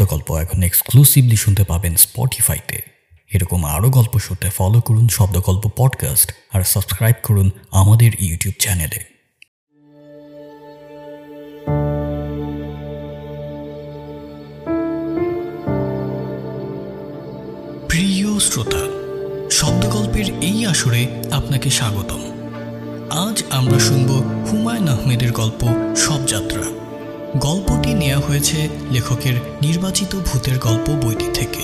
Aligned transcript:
শব্দগল্প 0.00 0.32
এখন 0.34 0.62
এক্সক্লুসিভলি 0.62 1.36
শুনতে 1.36 1.64
পাবেন 1.64 1.96
স্পটিফাইতে 1.96 2.82
এরকম 3.32 3.64
আরও 3.64 3.90
গল্প 3.90 4.18
শুনতে 4.18 4.50
ফলো 4.50 4.80
করুন 4.80 5.08
শব্দগল্প 5.08 5.70
পডকাস্ট 5.76 6.32
আর 6.52 6.62
সাবস্ক্রাইব 6.62 7.14
করুন 7.22 7.50
আমাদের 7.70 8.12
ইউটিউব 8.20 8.54
চ্যানেলে 8.60 9.00
প্রিয় 17.88 18.38
শ্রোতা, 18.38 18.82
শব্দগল্পের 19.50 20.24
এই 20.40 20.66
আসরে 20.66 21.06
আপনাকে 21.32 21.70
স্বাগতম। 21.70 22.22
আজ 23.10 23.42
আমরা 23.50 23.78
শুনব 23.78 24.10
হুমায়ুন 24.52 24.88
আহমেদের 24.88 25.32
গল্প 25.32 25.79
হয়েছে 28.40 28.68
লেখকের 28.90 29.36
নির্বাচিত 29.62 30.16
ভূতের 30.16 30.58
গল্প 30.58 30.86
বইটি 30.90 31.28
থেকে। 31.34 31.62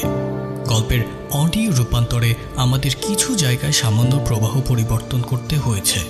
গল্পের 0.69 1.03
অডিও 1.31 1.71
রূপান্তরে 1.71 2.35
আমাদের 2.57 2.91
কিছু 3.07 3.35
জায়গায় 3.35 3.73
সামান্য 3.73 4.21
প্রবাহ 4.27 4.61
পরিবর্তন 4.69 5.21
করতে 5.23 5.57
হয়েছে। 5.57 6.01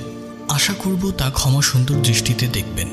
আশা 0.48 0.74
করব 0.78 1.02
তা 1.18 1.30
ক্ষমা 1.30 1.62
সুন্দর 1.62 1.94
দৃষ্টিতে 1.94 2.46
দেখবেন। 2.46 2.88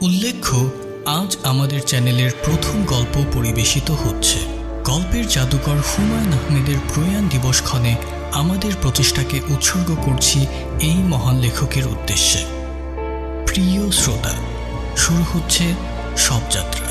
উল্লেখ্য, 0.00 0.70
আজ 1.06 1.36
আমাদের 1.42 1.80
চ্যানেলের 1.80 2.30
প্রথম 2.44 2.76
গল্প 2.84 3.14
পরিবেশিত 3.32 3.90
হচ্ছে। 3.90 4.38
গল্পের 4.84 5.24
জাদুকর 5.28 5.78
হুমায়ুন 5.88 6.32
আহমেদের 6.32 6.78
প্রয়াণ 6.94 7.24
দিবসক্ষণে 7.28 7.94
আমাদের 8.32 8.72
প্রচেষ্টাকে 8.82 9.40
উৎসর্গ 9.48 9.88
করছি 10.04 10.38
এই 10.80 10.98
মহান 11.12 11.36
লেখকের 11.40 11.86
উদ্দেশ্যে। 11.86 12.40
প্রিয় 13.46 13.90
শ্রোতা, 13.90 14.34
শুরু 14.96 15.24
হচ্ছে 15.32 15.64
শবযাত্রা 16.16 16.88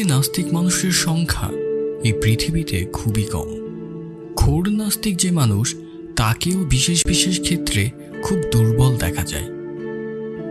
পুরোপুরি 0.00 0.16
নাস্তিক 0.16 0.54
মানুষের 0.54 0.92
সংখ্যা 0.92 1.48
এই 2.04 2.12
পৃথিবীতে 2.12 2.84
খুবই 2.92 3.22
কম। 3.22 3.48
ঘোর 4.36 4.68
নাস্তিক 4.68 5.16
যে 5.16 5.30
মানুষ, 5.30 5.74
তাকেও 6.16 6.58
বিশেষ 6.58 7.06
বিশেষ 7.06 7.40
ক্ষেত্রে 7.40 7.90
খুব 8.22 8.38
দুর্বল 8.52 8.96
দেখা 8.96 9.24
যায়। 9.24 9.44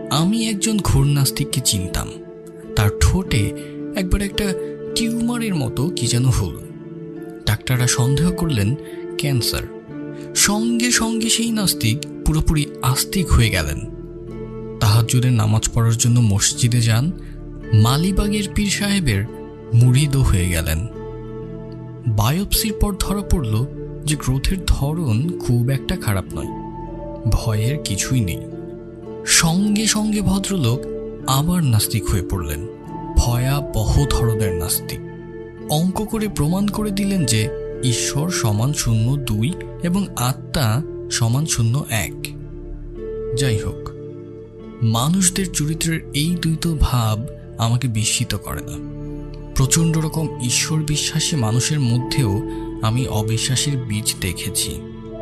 আমি 0.10 0.50
একজন 0.50 0.78
ঘোর 0.78 1.06
নাস্তিককে 1.06 1.62
চিনতাম। 1.66 2.08
তার 2.76 2.90
ঠোঁটে 3.02 3.52
একবার 3.96 4.22
একটা 4.22 4.54
টিউমারের 4.96 5.56
মতো 5.56 5.90
কি 5.90 6.08
যেন 6.08 6.26
হল। 6.26 6.58
ডাক্তাররা 7.46 7.88
সন্দেহ 7.88 8.32
করলেন, 8.32 8.76
ক্যান্সার। 9.18 9.64
সঙ্গে 10.36 10.92
সঙ্গে 10.92 11.30
সেই 11.30 11.52
নাস্তিক 11.52 11.98
পুরোপুরি 12.26 12.66
আস্তিক 12.82 13.32
হয়ে 13.32 13.50
গেলেন। 13.50 13.80
তাহাজুদের 14.80 15.32
নামাজ 15.32 15.70
পড়ার 15.74 15.98
জন্য 15.98 16.20
মসজিদে 16.20 16.82
যান 16.82 17.12
মালিবাগের 17.74 18.44
পীর 18.56 18.68
সাহেবের 18.68 19.39
মুড়িদও 19.74 20.22
হয়ে 20.22 20.50
গেলেন। 20.50 20.88
বায়োপসির 22.08 22.74
পর 22.82 22.94
ধরা 23.00 23.22
পড়ল 23.22 23.66
যে 24.06 24.16
গ্রোথের 24.16 24.58
ধরন 24.68 25.40
খুব 25.40 25.70
একটা 25.70 25.96
খারাপ 25.96 26.26
নয়। 26.34 26.48
ভয়ের 27.32 27.78
কিছুই 27.84 28.22
নেই। 28.22 28.40
সঙ্গে 29.26 29.86
সঙ্গে 29.86 30.22
ভদ্রলোক 30.22 30.80
আবার 31.28 31.64
নাস্তিক 31.64 32.10
হয়ে 32.10 32.28
পড়লেন। 32.32 32.68
ভয়াবহ 33.18 34.06
ধরনের 34.10 34.54
নাস্তিক। 34.54 35.00
অঙ্ক 35.70 36.06
করে 36.06 36.28
প্রমাণ 36.28 36.68
করে 36.68 36.92
দিলেন 36.92 37.26
যে 37.26 37.50
ঈশ্বর 37.84 38.30
সমান 38.30 38.74
শূন্য 38.74 39.16
দুই 39.16 39.54
এবং 39.84 40.08
আত্মা 40.16 40.82
সমান 41.12 41.46
শূন্য 41.46 41.86
এক। 41.90 42.28
যাই 43.40 43.58
হোক, 43.58 43.90
মানুষদের 44.84 45.52
চরিত্রের 45.52 46.02
এই 46.14 46.36
দ্বৈত 46.42 46.76
ভাব 46.80 47.26
আমাকে 47.58 47.88
বিস্মিত 47.88 48.36
করে 48.36 48.62
না। 48.62 48.99
প্রচণ্ড 49.60 49.98
রকম 49.98 50.42
ঈশ্বর 50.42 50.84
বিশ্বাসী 50.84 51.36
মানুষের 51.36 51.80
মধ্যেও 51.80 52.50
আমি 52.82 53.08
অবিশ্বাসের 53.08 53.78
বীজ 53.78 54.16
দেখেছি। 54.22 54.82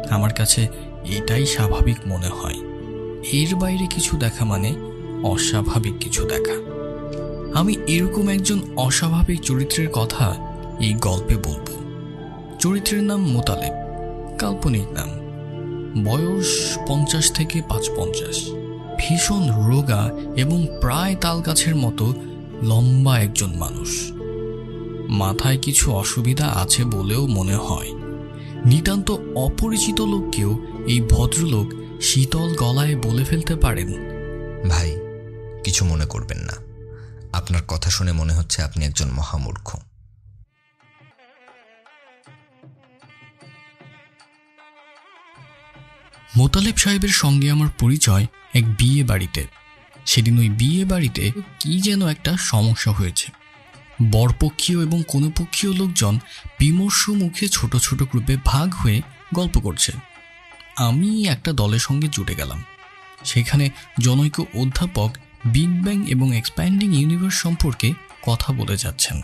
আমার 0.09 0.34
কাছে 0.34 0.68
এটাই 1.06 1.46
স্বাভাবিক 1.46 1.98
মনে 2.08 2.28
হয়। 2.28 2.56
এর 3.31 3.56
বাইরে 3.56 3.88
কিছু 3.88 4.18
দেখা 4.18 4.46
মানে 4.46 4.75
অস্বাভাবিক 5.24 5.94
কিছু 6.00 6.24
দেখা। 6.24 6.56
আমি 7.59 7.75
এরকম 7.88 8.30
একজন 8.30 8.59
অস্বাভাবিক 8.75 9.40
চরিত্রের 9.40 9.90
কথা 9.90 10.36
এই 10.80 10.94
গল্পে 10.94 11.36
বলব। 11.36 11.68
চরিত্রের 12.59 13.04
নাম 13.04 13.22
মোতালেব, 13.22 13.74
কাল্পনিক 14.38 14.86
নাম। 14.92 15.09
বয়স 16.04 16.78
পঞ্চাশ 16.88 17.31
থেকে 17.31 17.62
পাঁচ 17.69 17.90
পঞ্চাশ। 17.98 18.52
ভীষণ 18.98 19.72
রোগা 19.72 20.12
এবং 20.36 20.68
প্রায় 20.81 21.16
তাল 21.22 21.42
গাছের 21.42 21.75
মতো 21.75 22.14
লম্বা 22.62 23.19
একজন 23.19 23.56
মানুষ। 23.56 24.12
মাথায় 25.09 25.57
কিছু 25.57 25.91
অসুবিধা 25.91 26.47
আছে 26.47 26.84
বলেও 26.84 27.28
মনে 27.28 27.56
হয়। 27.56 27.88
নিতান্ত 28.66 29.12
অপরিচিত 29.35 30.01
লোককেও 30.01 30.68
এই 30.88 31.01
ভদ্রলোক 31.01 31.68
শীতল 32.01 32.56
গলায় 32.56 32.95
বলে 32.95 33.23
ফেলতে 33.23 33.56
পারেন। 33.56 33.88
ভাই 34.69 34.95
কিছু 35.63 35.85
মনে 35.85 36.06
করবেন 36.06 36.38
না। 36.38 36.53
আপনার 37.38 37.62
কথা 37.68 37.90
শুনে 37.90 38.12
মনে 38.12 38.34
হচ্ছে 38.34 38.62
আপনি 38.62 38.85
একজন 38.85 39.12
মহামূর্খ। 39.12 39.78
মোতালেব 46.38 46.75
সাহেবের 46.75 47.09
সঙ্গে 47.09 47.51
আমার 47.51 47.68
পরিচয় 47.79 48.28
এক 48.53 48.69
বিয়ে 48.69 49.03
বাড়িতে। 49.03 49.47
সেদিন 50.06 50.39
ওই 50.39 50.50
বিয়ে 50.50 50.85
বাড়িতে 50.85 51.31
কি 51.59 51.81
যেন 51.81 52.07
একটা 52.07 52.38
সমস্যা 52.38 52.91
হয়েছে। 52.91 53.37
বরপক্ষীয় 54.03 54.84
এবং 54.84 55.03
কোনপক্ষীয় 55.08 55.74
লোকজন 55.74 56.19
বিমর্ষ 56.59 57.09
মুখে 57.09 57.47
ছোট 57.47 57.75
ছোট 57.75 58.03
গ্রুপে 58.03 58.38
ভাগ 58.46 58.74
হয়ে 58.74 59.02
গল্প 59.34 59.59
করছে। 59.59 59.91
আমি 60.78 61.28
একটা 61.28 61.52
দলের 61.52 61.80
সঙ্গে 61.80 62.07
জুটে 62.12 62.36
গেলাম। 62.36 62.63
সেখানে 63.24 63.69
জনৈক 64.00 64.40
অধ্যাপক 64.40 65.12
বিগ 65.46 65.69
ব্যাং 65.69 66.06
এবং 66.09 66.36
এক্সপ্যান্ডিং 66.36 66.96
ইউনিভার্স 66.96 67.36
সম্পর্কে 67.36 67.94
কথা 68.22 68.53
বলে 68.53 68.78
যাচ্ছেন। 68.78 69.22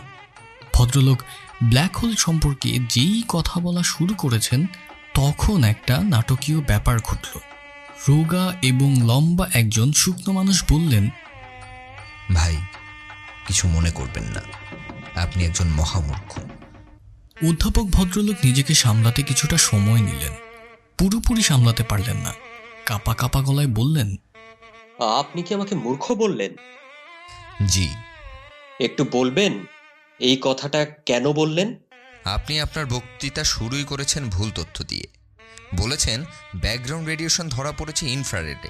ভদ্রলোক 0.73 1.23
ব্ল্যাক 1.63 1.97
হোল 1.97 2.15
সম্পর্কে 2.15 2.79
যেই 2.89 3.23
কথা 3.27 3.59
বলা 3.59 3.83
শুরু 3.83 4.13
করেছেন, 4.13 4.65
তখন 5.13 5.63
একটা 5.63 6.03
নাটকীয় 6.03 6.61
ব্যাপার 6.61 6.99
ঘটল। 6.99 7.39
রোগা 8.09 8.53
এবং 8.61 8.95
লম্বা 9.05 9.49
একজন 9.53 9.93
শুকনো 9.93 10.33
মানুষ 10.33 10.63
বললেন, 10.71 11.09
ভাই 12.33 12.57
কিছু 13.47 13.67
মনে 13.67 13.91
করবেন 13.91 14.23
না। 14.23 14.41
আপনি 15.15 15.45
একজন 15.45 15.67
মহামূর্খ। 15.67 16.37
অধ্যাপক 17.49 17.83
ভদ্রলোক 17.83 18.35
নিজেকে 18.43 18.73
সামলাতে 18.73 19.23
কিছুটা 19.23 19.57
সময় 19.57 20.01
নিলেন। 20.01 20.33
পুরোপুরি 20.97 21.41
সামলাতে 21.41 21.83
পারলেন 21.83 22.17
না। 22.17 22.33
কাপা 22.85 23.13
কাপা 23.13 23.41
গলায় 23.41 23.67
বললেন 23.67 24.15
আপনি 24.99 25.43
কি 25.43 25.53
আমাকে 25.53 25.75
মূর্খ 25.75 26.11
বললেন? 26.11 26.55
জি। 27.65 27.89
একটু 28.79 29.05
বলবেন 29.11 29.65
এই 30.19 30.37
কথাটা 30.41 30.85
কেন 30.85 31.33
বললেন? 31.33 31.75
আপনি 32.25 32.59
আপনার 32.59 32.85
বক্তৃতা 32.85 33.43
শুরুই 33.43 33.83
করেছেন 33.83 34.29
ভুল 34.29 34.51
তথ্য 34.51 34.83
দিয়ে। 34.83 35.07
বলেছেন 35.77 36.23
ব্যাকগ্রাউন্ড 36.55 37.07
রেডিয়েশন 37.07 37.49
ধরা 37.49 37.71
পড়েছে 37.71 38.09
ইনফ্রারেডে। 38.09 38.69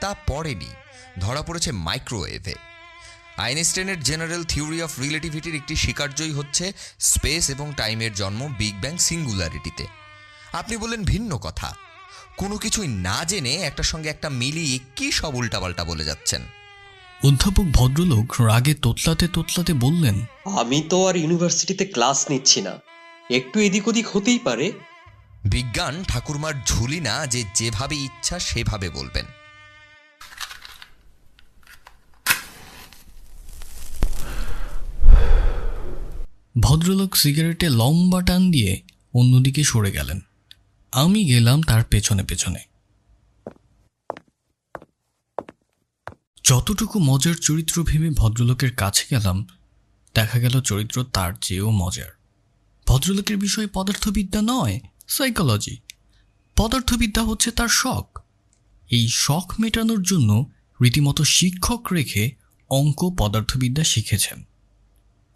তা 0.00 0.14
পড়েনি। 0.26 0.68
ধরা 1.18 1.42
পড়েছে 1.42 1.72
মাইক্রোওয়েভে। 1.72 2.54
আইনস্টাইনের 3.36 4.00
জেনারেল 4.00 4.44
থিওরি 4.44 4.82
অফ 4.82 5.00
রিলেটিভিটির 5.00 5.54
একটি 5.54 5.76
স্বীকার্যই 5.76 6.32
হচ্ছে 6.32 6.72
স্পেস 7.00 7.50
এবং 7.50 7.72
টাইমের 7.76 8.14
জন্ম 8.14 8.54
বিগ 8.58 8.74
ব্যাং 8.80 8.98
সিঙ্গুলারিটিতে। 8.98 9.86
আপনি 10.52 10.76
বললেন 10.76 11.04
ভিন্ন 11.04 11.38
কথা। 11.38 11.76
কোনো 12.36 12.58
কিছুই 12.58 12.88
না 12.88 13.24
জেনে 13.24 13.54
একটার 13.54 13.84
সঙ্গে 13.84 14.08
একটা 14.08 14.28
মিলিয়ে 14.28 14.78
কি 14.96 15.12
সব 15.12 15.34
উল্টাপাল্টা 15.34 15.84
বলে 15.84 16.04
যাচ্ছেন? 16.04 16.42
অধ্যাপক 17.24 17.64
ভদ্রলোক 17.72 18.40
রাগে 18.40 18.74
তোতলাতে 18.74 19.28
তোতলাতে 19.28 19.72
বললেন 19.72 20.24
আমি 20.44 20.82
তো 20.90 21.08
আর 21.08 21.16
ইউনিভার্সিটিতে 21.16 21.84
ক্লাস 21.84 22.30
নিচ্ছি 22.30 22.62
না। 22.62 22.78
একটু 23.30 23.60
এদিক 23.60 23.88
ওদিক 23.88 24.16
হতেই 24.16 24.38
পারে। 24.38 24.72
বিজ্ঞান 25.44 26.04
ঠাকুরমার 26.08 26.54
ঝুলি 26.66 27.00
না 27.00 27.26
যে 27.26 27.44
যেভাবে 27.54 27.96
ইচ্ছা 27.96 28.38
সেভাবে 28.38 28.90
বলবেন। 28.90 29.24
ভদ্রলোক 36.60 37.16
সিগারেটে 37.16 37.68
লম্বা 37.68 38.22
টান 38.22 38.50
দিয়ে 38.50 38.82
অন্যদিকে 39.14 39.64
সরে 39.64 39.90
গেলেন। 39.92 40.20
আমি 40.92 41.24
গেলাম 41.24 41.62
তার 41.62 41.84
পেছনে 41.84 42.24
পেছনে। 42.24 42.58
যতটুকু 46.44 46.98
মজার 46.98 47.34
চরিত্র 47.34 47.82
ভেবে 47.82 48.10
ভদ্রলোকের 48.10 48.76
কাছে 48.76 49.04
গেলাম, 49.10 49.46
দেখা 50.14 50.38
গেল 50.38 50.60
চরিত্র 50.60 51.04
তার 51.04 51.32
চেয়েও 51.40 51.70
মজার। 51.70 52.10
ভদ্রলোকের 52.86 53.36
বিষয় 53.36 53.68
পদার্থবিদ্যা 53.72 54.40
নয় 54.42 54.80
সাইকোলজি 55.08 55.76
পদার্থবিদ্যা 56.56 57.22
হচ্ছে 57.22 57.50
তার 57.50 57.68
শখ। 57.68 58.18
এই 58.90 59.08
শখ 59.08 59.54
মেটানোর 59.60 60.02
জন্য 60.02 60.50
রীতিমতো 60.82 61.24
শিক্ষক 61.24 61.92
রেখে 61.92 62.30
অঙ্ক 62.70 63.10
পদার্থবিদ্যা 63.18 63.84
শিখেছেন। 63.84 64.44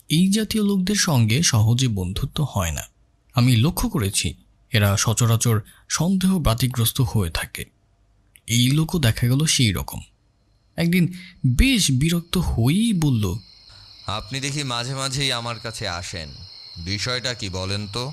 এই 0.09 0.29
জাতীয় 0.29 0.65
লোকদের 0.65 0.95
সঙ্গে 0.95 1.43
সহজে 1.43 1.89
বন্ধুত্ব 1.89 2.47
হয় 2.51 2.73
না। 2.73 2.83
আমি 3.35 3.57
লক্ষ্য 3.57 3.89
করেছি 3.89 4.35
এরা 4.73 4.97
সচরাচর 4.97 5.61
সন্দেহ 5.89 6.39
বাতিগ্রস্ত 6.39 7.01
হয়ে 7.01 7.31
থাকে। 7.31 7.65
এই 8.47 8.71
লোকও 8.71 8.99
দেখা 8.99 9.27
গেল 9.27 9.47
সেই 9.47 9.73
রকম। 9.73 10.01
একদিন 10.77 11.13
বেশ 11.47 11.91
বিরক্ত 11.91 12.39
হয়েই 12.39 12.93
বলল 12.93 13.37
আপনি 14.07 14.41
দেখি 14.41 14.63
মাঝে 14.63 14.95
মাঝেই 14.95 15.33
আমার 15.33 15.59
কাছে 15.59 15.89
আসেন। 15.89 16.29
বিষয়টা 16.77 17.35
কি 17.35 17.49
বলেন 17.49 17.89
তো? 17.89 18.13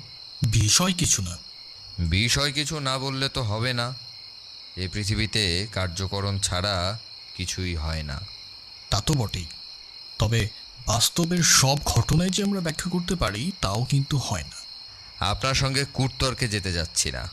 বিষয় 0.52 0.92
কিছু 0.92 1.22
না। 1.22 1.38
বিষয় 1.98 2.52
কিছু 2.52 2.80
না 2.80 2.98
বললে 2.98 3.28
তো 3.28 3.42
হবে 3.42 3.72
না। 3.72 3.94
এই 4.76 4.88
পৃথিবীতে 4.88 5.66
কার্যকরণ 5.72 6.38
ছাড়া 6.38 6.98
কিছুই 7.36 7.74
হয় 7.74 8.02
না। 8.02 8.20
তা 8.90 9.00
তো 9.00 9.14
বটেই। 9.14 9.46
তবে 10.18 10.48
বাস্তবের 10.86 11.42
সব 11.42 11.78
ঘটনায় 11.84 12.30
যে 12.30 12.42
আমরা 12.42 12.60
ব্যাখ্যা 12.60 12.90
করতে 12.90 13.14
পারি 13.14 13.52
তাও 13.60 13.84
কিন্তু 13.84 14.18
হয় 14.18 14.42
না। 14.42 14.66
আপনার 15.30 15.54
সঙ্গে 15.54 15.84
কুটতর্কে 15.92 16.48
যেতে 16.48 16.72
যাচ্ছি 16.72 17.12
না। 17.12 17.30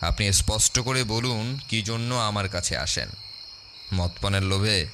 আপনি 0.00 0.32
স্পষ্ট 0.32 0.80
করে 0.80 1.04
বলুন 1.04 1.58
কি 1.68 1.82
জন্য 1.82 2.14
আমার 2.14 2.48
কাছে 2.48 2.76
আসেন? 2.76 3.08
মদপানের 3.94 4.42
লোভে? 4.42 4.86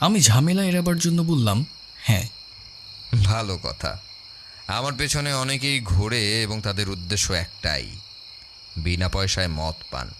আমি 0.00 0.20
ঝামেলা 0.20 0.64
এড়াবার 0.64 0.98
জন্য 0.98 1.22
বললাম 1.22 1.66
হ্যাঁ। 1.96 2.28
ভালো 3.24 3.58
কথা। 3.62 4.00
আমার 4.66 4.92
পেছনে 4.98 5.34
অনেকেই 5.34 5.80
ঘোরে 5.80 6.42
এবং 6.42 6.60
তাদের 6.60 6.90
উদ্দেশ্য 6.90 7.32
একটাই 7.32 7.96
বিনা 8.76 9.08
পয়সায় 9.08 9.48
মদ 9.48 9.74
পান। 9.90 10.10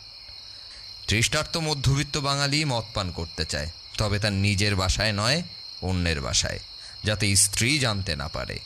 তৃষ্ণার্ত 1.08 1.56
মধ্যবিত্ত 1.56 2.18
বাঙালি 2.18 2.64
মদ 2.64 2.84
পান 2.94 3.10
করতে 3.10 3.44
চায় 3.44 3.70
তবে 3.98 4.18
তার 4.18 4.32
নিজের 4.32 4.76
বাসায় 4.76 5.12
নয় 5.12 5.42
অন্যের 5.82 6.20
বাসায়। 6.20 6.58
যাতে 7.04 7.36
স্ত্রী 7.36 7.78
জানতে 7.78 8.16
না 8.16 8.28
পারে 8.28 8.58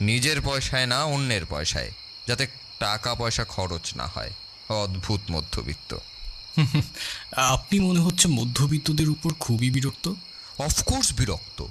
নিজের 0.00 0.40
পয়সায় 0.40 0.86
না 0.86 1.04
অন্যের 1.04 1.46
পয়সায় 1.46 1.92
যাতে 2.28 2.46
টাকা 2.78 3.14
পয়সা 3.14 3.44
খরচ 3.44 3.94
না 3.94 4.06
হয়। 4.06 4.32
অদ্ভুত 4.68 5.20
মধ্যবিত্ত। 5.30 5.96
আপনি 7.36 7.80
মনে 7.80 8.00
হচ্ছে 8.00 8.28
মধ্যবিত্তদের 8.28 9.08
উপর 9.08 9.34
খুবই 9.34 9.70
বিরক্ত? 9.70 10.14
অফকোর্স 10.58 11.12
বিরক্ত। 11.12 11.66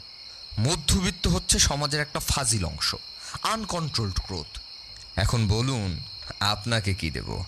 মধ্যবিত্ত 0.60 1.28
হচ্ছে 1.28 1.60
সমাজের 1.60 2.02
একটা 2.02 2.20
ফাজিল 2.20 2.66
অংশ 2.66 2.96
আনকন্ট্রোলড 3.44 4.20
গ্রোথ 4.20 4.60
এখন 5.16 5.48
বলুন 5.48 6.00
আপনাকে 6.40 6.94
কি 6.94 7.12
দেব? 7.12 7.44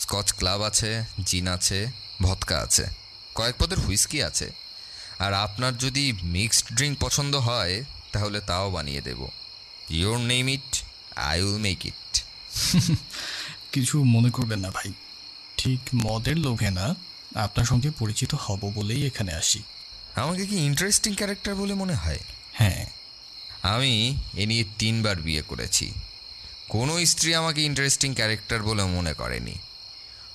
স্কচ 0.00 0.32
ক্লাব 0.32 0.62
আছে 0.62 1.04
জিন 1.24 1.48
আছে 1.48 1.86
ভদকা 2.22 2.58
আছে। 2.58 2.86
কয়েক 3.34 3.54
পদের 3.58 3.78
হুইস্কি 3.78 4.22
আছে। 4.22 4.63
আর 5.18 5.32
আপনার 5.32 5.78
যদি 5.78 6.12
মিক্সড 6.22 6.66
ড্রিঙ্ক 6.74 6.98
পছন্দ 7.00 7.36
হয় 7.36 7.84
তাহলে 8.12 8.40
তাও 8.40 8.70
বানিয়ে 8.70 9.00
দেব। 9.00 9.28
Your 9.90 10.18
name 10.18 10.48
it 10.48 10.82
I 11.16 11.42
will 11.42 11.58
make 11.58 11.86
it 11.86 12.22
কিছু 13.72 14.04
মনে 14.04 14.30
করবেন 14.30 14.58
না 14.58 14.70
ভাই। 14.70 14.92
ঠিক 15.56 15.80
মদের 15.94 16.36
লোভে 16.36 16.70
না 16.70 16.94
আপনার 17.34 17.66
সঙ্গে 17.66 17.90
পরিচিত 17.90 18.34
হব 18.34 18.72
বলেই 18.74 19.06
এখানে 19.06 19.32
আসি। 19.32 19.62
আমাকে 20.14 20.46
কি 20.46 20.56
ইন্টারেস্টিং 20.56 21.14
ক্যারেক্টার 21.14 21.54
বলে 21.54 21.74
মনে 21.74 21.94
হয়? 21.94 22.18
হ্যাঁ। 22.52 22.86
আমি 23.62 24.16
এ 24.34 24.46
নিয়ে 24.46 24.64
তিনবার 24.78 25.16
বিয়ে 25.16 25.42
করেছি। 25.42 25.92
কোনো 26.68 27.06
স্ত্রী 27.06 27.34
আমাকে 27.34 27.62
ইন্টারেস্টিং 27.62 28.14
ক্যারেক্টার 28.14 28.62
বলে 28.62 28.84
মনে 28.84 29.14
করেনি। 29.14 29.54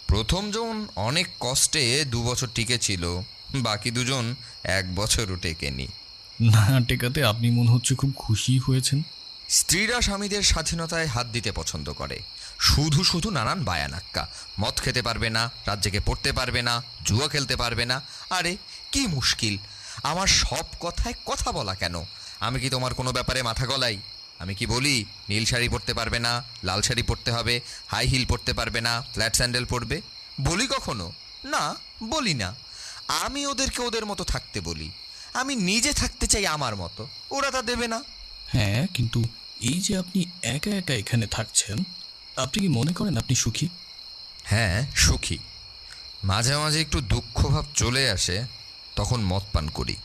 প্রথম 0.08 0.52
জন 0.52 0.88
অনেক 0.96 1.28
কষ্টে 1.40 2.06
দু 2.06 2.24
বছর 2.24 2.48
টিকেছিল 2.56 3.22
বাকি 3.56 3.92
দুজন 3.92 4.36
এক 4.64 4.96
বছরও 4.96 5.36
টেকেনি। 5.36 5.88
না 6.42 6.80
টেকাতে 6.88 7.24
আপনি 7.24 7.52
মনে 7.52 7.72
হচ্ছে 7.72 7.96
খুব 7.96 8.14
খুশি 8.16 8.60
হয়েছেন। 8.60 9.04
স্ত্রীরা 9.50 10.02
স্বামীদের 10.02 10.42
স্বাধীনতায় 10.42 11.06
হাত 11.06 11.28
দিতে 11.28 11.52
পছন্দ 11.52 11.94
করে। 11.94 12.20
শুধু 12.60 13.04
শুধু 13.04 13.30
নানান 13.30 13.64
বায়ানাক্কা। 13.64 14.28
মদ 14.60 14.82
খেতে 14.82 15.02
পারবে 15.02 15.30
না 15.30 15.52
রাজ্যকে 15.66 16.00
পড়তে 16.00 16.32
পারবে 16.32 16.62
না 16.62 16.84
জুয়া 17.06 17.28
খেলতে 17.28 17.56
পারবে 17.56 17.86
না। 17.86 18.02
আরে 18.30 18.58
কি 18.92 19.08
মুশকিল! 19.08 19.58
আমার 20.04 20.28
সব 20.28 20.66
কথায় 20.80 21.14
কথা 21.26 21.52
বলা 21.52 21.76
কেন? 21.76 21.96
আমি 22.40 22.60
কি 22.60 22.70
তোমার 22.70 22.94
কোনো 22.94 23.12
ব্যাপারে 23.12 23.44
মাথা 23.44 23.66
গলাই? 23.66 23.98
আমি 24.40 24.56
কি 24.56 24.66
বলি 24.66 25.06
নীল 25.30 25.46
শাড়ি 25.46 25.70
পরতে 25.70 25.94
পারবে 25.94 26.20
না 26.20 26.44
লাল 26.64 26.82
শাড়ি 26.82 27.02
পরতে 27.02 27.32
হবে 27.32 27.62
হাই 27.88 28.08
হিল 28.08 28.26
পরতে 28.26 28.54
পারবে 28.54 28.82
না 28.82 29.02
ফ্ল্যাট 29.12 29.36
স্যান্ডেল 29.36 29.66
পরবে? 29.66 30.02
বলি 30.42 30.68
কখনো? 30.68 31.12
না 31.44 31.76
বলি 32.04 32.34
না। 32.34 32.56
আমি 33.10 33.46
ওদেরকে 33.46 33.82
ওদের 33.82 34.06
মতো 34.06 34.24
থাকতে 34.24 34.62
বলি। 34.62 34.92
আমি 35.34 35.56
নিজে 35.56 35.94
থাকতে 35.94 36.28
চাই 36.28 36.48
আমার 36.48 36.76
মতো। 36.76 37.08
ওরা 37.32 37.52
তা 37.52 37.62
দেবে 37.62 37.88
না। 37.88 38.04
হ্যাঁ 38.48 38.88
কিন্তু 38.94 39.24
এই 39.62 39.80
যে 39.82 39.98
আপনি 39.98 40.26
একা 40.44 40.72
একা 40.72 40.94
এখানে 40.94 41.28
থাকছেন 41.28 41.84
আপনি 42.36 42.62
কি 42.62 42.68
মনে 42.68 42.94
করেন 42.94 43.18
আপনি 43.18 43.36
সুখী? 43.36 43.68
হ্যাঁ 44.44 44.88
সুখী। 44.96 45.38
মাঝে 46.24 46.58
মাঝে 46.58 46.82
একটু 46.82 47.02
দুঃখভাব 47.02 47.66
চলে 47.76 48.10
আসে 48.10 48.44
তখন 48.96 49.22
মদ 49.22 49.44
পান 49.54 49.70
করি। 49.70 49.96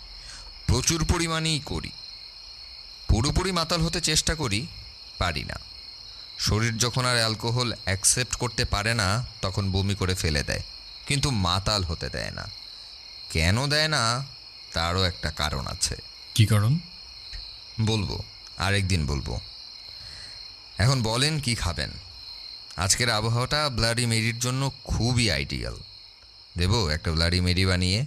প্রচুর 0.67 1.05
পরিমাণেই 1.05 1.61
করি। 1.61 1.91
পুরোপুরি 3.09 3.53
মাতাল 3.53 3.81
হতে 3.81 4.01
চেষ্টা 4.01 4.35
করি 4.35 4.67
পারি 5.19 5.45
না। 5.45 5.59
শরীর 6.39 6.79
যখন 6.79 7.05
আর 7.05 7.17
অ্যালকোহল 7.17 7.73
অ্যাকসেপ্ট 7.85 8.35
করতে 8.35 8.65
পারে 8.65 8.95
না 8.95 9.27
তখন 9.43 9.73
বমি 9.73 9.95
করে 9.95 10.15
ফেলে 10.15 10.43
দেয়। 10.43 10.63
কিন্তু 11.07 11.31
মাতাল 11.31 11.85
হতে 11.85 12.09
দেয় 12.09 12.31
না। 12.31 12.64
কেন 13.35 13.67
দেয় 13.67 13.89
না 13.89 14.25
তারও 14.73 15.03
একটা 15.03 15.31
কারণ 15.31 15.67
আছে। 15.67 15.97
কি 16.35 16.47
কারণ? 16.47 16.79
বলব 17.81 18.21
আরেকদিন 18.59 19.07
বলব। 19.07 19.41
এখন 20.79 21.03
বলেন 21.03 21.41
কি 21.41 21.55
খাবেন? 21.55 21.91
আজকের 22.77 23.11
আবহাওয়াটা 23.11 23.71
ব্লাডি 23.71 24.07
মেরির 24.07 24.39
জন্য 24.39 24.73
খুবই 24.85 25.31
আইডিয়াল। 25.31 25.77
দেবো 26.59 26.89
একটা 26.89 27.13
ব্লাডি 27.13 27.41
মেরি 27.41 27.67
বানিয়ে। 27.67 28.05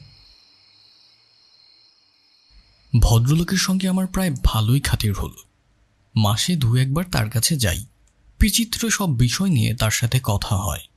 ভদ্রলোকের 2.99 3.57
সঙ্গে 3.57 3.87
আমার 3.87 4.07
প্রায় 4.07 4.31
ভালোই 4.43 4.79
খাতির 4.79 5.13
হলো। 5.13 5.43
মাসে 6.15 6.55
দু 6.55 6.75
একবার 6.75 7.05
তার 7.11 7.29
কাছে 7.29 7.57
যাই। 7.57 7.85
বিচিত্র 8.39 8.89
সব 8.89 9.17
বিষয় 9.17 9.49
নিয়ে 9.49 9.75
তার 9.75 9.91
সাথে 9.91 10.19
কথা 10.23 10.55
হয়। 10.55 10.87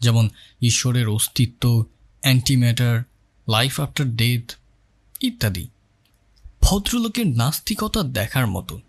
যেমন 0.00 0.30
ঈশ্বরের 0.62 1.08
অস্তিত্ব 1.08 1.84
অ্যান্টিম্যাটার 2.20 3.02
লাইফ 3.50 3.80
আফটার 3.80 4.16
ডেথ 4.16 4.54
ইত্যাদি। 5.20 5.68
ভদ্রলোকের 6.62 7.26
নাস্তিকতা 7.26 8.02
দেখার 8.02 8.46
মতো। 8.46 8.80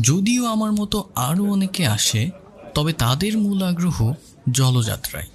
যদিও 0.00 0.46
আমার 0.46 0.72
মতো 0.72 1.10
আরও 1.14 1.44
অনেকে 1.44 1.86
আসে, 1.86 2.30
তবে 2.74 2.92
তাদের 2.92 3.38
মূল 3.38 3.62
আগ্রহ 3.62 4.14
জলযাত্রায়। 4.50 5.26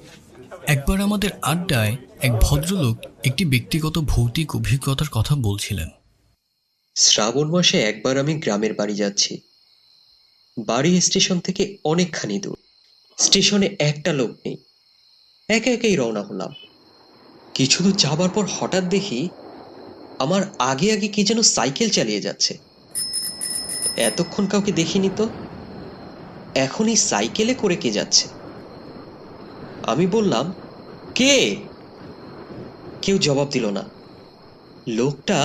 একবার 0.68 1.01
আমাদের 1.01 1.30
আড্ডায় 1.41 1.98
এক 2.22 2.32
ভদ্রলোক 2.41 2.98
একটি 3.24 3.46
ব্যক্তিগত 3.46 3.98
ভৌতিক 3.98 4.56
অভিজ্ঞতার 4.56 5.08
কথা 5.08 5.36
বলছিলেন। 5.36 5.89
শ্রাবণ 6.96 7.51
মাসে 7.51 7.82
একবার 7.82 8.18
আমি 8.18 8.34
গ্রামের 8.34 8.74
বাড়ি 8.74 8.96
যাচ্ছি। 8.96 9.41
বাড়ি 10.65 11.01
স্টেশন 11.01 11.39
থেকে 11.39 11.77
অনেকখানি 11.84 12.39
দূর। 12.39 12.58
স্টেশনে 13.18 13.75
একটা 13.80 14.13
লোক 14.13 14.30
নেই। 14.30 14.58
একে 15.48 15.74
একেই 15.74 15.96
রওনা 15.96 16.22
হলাম। 16.22 16.53
কিছু 17.55 17.77
দূর 17.84 17.96
যাবার 17.98 18.29
পর 18.29 18.46
হঠাৎ 18.51 18.84
দেখি 18.86 19.20
আমার 20.20 20.41
আগে 20.63 20.88
আগে 20.91 21.08
কে 21.08 21.22
যেন 21.24 21.39
সাইকেল 21.41 21.89
চালিয়ে 21.89 22.22
যাচ্ছে। 22.22 22.53
এতক্ষণ 24.03 24.43
কাউকে 24.48 24.72
দেখিনি 24.72 25.10
তো। 25.10 25.25
এখন 26.55 26.86
এই 26.88 27.00
সাইকেলে 27.01 27.53
করে 27.53 27.75
কে 27.75 27.89
যাচ্ছে? 27.91 28.25
আমি 29.84 30.05
বললাম, 30.08 30.46
কে? 31.15 31.34
কেউ 33.03 33.17
জবাব 33.17 33.48
দিল 33.51 33.65
না। 33.70 33.84
লোকটা 34.88 35.39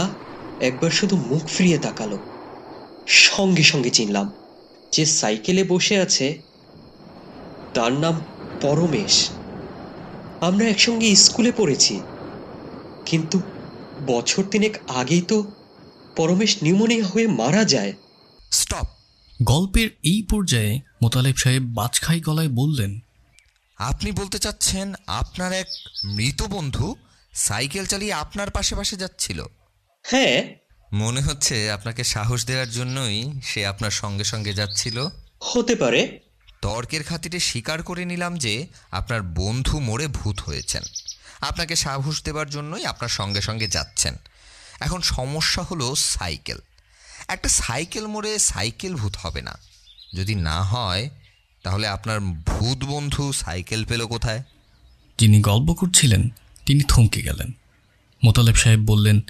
একবার 0.60 0.90
শুধু 0.90 1.16
মুখ 1.16 1.42
ফিরিয়ে 1.48 1.78
তাকালো। 1.78 2.18
সঙ্গে 3.06 3.62
সঙ্গে 3.62 3.90
চিনলাম 3.90 4.26
যে 4.92 5.06
সাইকেলে 5.06 5.64
বসে 5.64 5.94
আছে 5.98 6.26
তার 7.74 7.92
নাম 7.92 8.14
পরমেশ। 8.60 9.14
আমরা 10.40 10.68
একসঙ্গে 10.68 11.16
স্কুলে 11.16 11.52
পড়েছি। 11.52 12.00
কিন্তু 13.06 13.42
বছর 14.06 14.44
তিনেক 14.50 14.76
আগেই 14.88 15.22
তো 15.22 15.52
পরমেশ 16.16 16.62
নিউমোনিয়া 16.62 17.06
হয়ে 17.06 17.26
মারা 17.26 17.64
যায়। 17.64 17.92
স্টপ। 18.52 18.86
গল্পের 19.42 19.90
এই 20.02 20.26
পর্যায়ে 20.30 20.80
মোতালেব 21.02 21.36
সাহেব 21.36 21.62
বাজখাই 21.64 22.20
গলায় 22.20 22.48
বললেন 22.48 23.00
আপনি 23.78 24.12
বলতে 24.12 24.38
চাচ্ছেন 24.38 24.94
আপনার 25.06 25.52
এক 25.52 25.66
মৃত 26.04 26.42
বন্ধু 26.42 26.96
সাইকেল 27.34 27.86
চালিয়ে 27.86 28.12
আপনার 28.12 28.50
পাশে 28.50 28.74
পাশে 28.74 28.96
যাচ্ছিল? 28.96 29.42
হ্যাঁ। 30.02 30.54
মনে 30.92 31.20
হচ্ছে 31.20 31.70
আপনাকে 31.70 32.04
সাহস 32.04 32.46
দেওয়ার 32.46 32.70
জন্যই 32.70 33.32
সে 33.42 33.66
আপনার 33.66 33.90
সঙ্গে 33.90 34.24
সঙ্গে 34.24 34.52
যাচ্ছিল। 34.52 35.06
হতে 35.40 35.74
পারে। 35.74 36.25
তর্কের 36.62 37.04
খাতিরে 37.04 37.40
স্বীকার 37.40 37.82
করে 37.82 38.04
নিলাম 38.04 38.36
যে 38.36 38.66
আপনার 38.90 39.22
বন্ধু 39.22 39.80
মোড়ে 39.80 40.06
ভূত 40.06 40.40
হয়েছেন। 40.40 40.82
আপনাকে 41.40 41.76
সাহস 41.76 42.22
দেবার 42.22 42.50
জন্যই 42.50 42.84
আপনার 42.84 43.08
সঙ্গে 43.08 43.40
সঙ্গে 43.40 43.68
যাচ্ছেন। 43.68 44.14
এখন 44.80 45.00
সমস্যা 45.00 45.62
হলো 45.62 45.94
সাইকেল। 45.94 46.58
একটা 47.28 47.48
সাইকেল 47.48 48.06
মোড়ে 48.06 48.38
সাইকেল 48.38 48.94
ভূত 48.94 49.16
হবে 49.16 49.42
না। 49.42 49.58
যদি 50.14 50.34
না 50.34 50.62
হয় 50.62 51.10
তাহলে 51.62 51.88
আপনার 51.88 52.20
ভূত 52.20 52.84
বন্ধু 52.84 53.32
সাইকেল 53.32 53.84
পেল 53.84 54.06
কোথায়? 54.06 54.42
যিনি 55.18 55.40
গল্প 55.40 55.72
করছিলেন 55.72 56.28
তিনি 56.66 56.84
থমকে 56.88 57.22
গেলেন। 57.22 57.52
মোতালেব 58.24 58.54
সাহেব 58.54 58.80
বললেন 58.80 59.20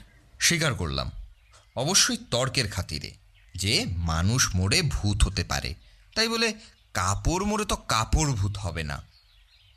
স্বীকার 0.40 0.74
করলাম। 0.74 1.10
অবশ্যই 1.76 2.16
তর্কের 2.30 2.70
খাতিরে 2.70 3.10
যে 3.54 3.84
মানুষ 3.88 4.54
মোড়ে 4.54 4.82
ভূত 4.82 5.24
হতে 5.24 5.44
পারে। 5.44 5.74
তাই 6.14 6.28
বলে 6.28 6.54
কাপড় 6.96 7.44
মোড়ে 7.44 7.64
তো 7.64 7.76
কাপড় 7.76 8.32
ভূত 8.32 8.56
হবে 8.56 8.82
না। 8.82 9.02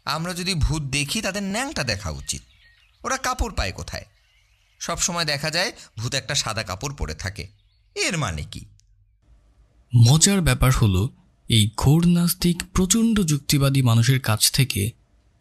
আমরা 0.06 0.34
যদি 0.34 0.54
ভূত 0.54 0.82
দেখি, 0.82 1.22
তাদের 1.22 1.44
ন্যাংটা 1.44 1.84
দেখা 1.84 2.10
উচিত। 2.10 2.42
ওরা 3.04 3.18
কাপড় 3.18 3.54
পায় 3.54 3.72
কোথায়? 3.72 4.06
সব 4.80 5.00
সময় 5.00 5.26
দেখা 5.26 5.52
যায়, 5.52 5.72
ভূত 5.98 6.14
একটা 6.14 6.36
সাদা 6.36 6.64
কাপড় 6.64 6.96
পরে 6.96 7.16
থাকে। 7.16 7.48
এর 7.96 8.18
মানে 8.18 8.44
কি? 8.44 8.66
মজার 9.96 10.42
ব্যাপার 10.42 10.72
হলো, 10.72 11.10
এই 11.50 11.70
ঘোর 11.78 12.08
নাস্তিক, 12.08 12.64
প্রচণ্ড 12.74 13.20
যুক্তিবাদী 13.20 13.82
মানুষের 13.82 14.20
কাছ 14.20 14.52
থেকে 14.52 14.92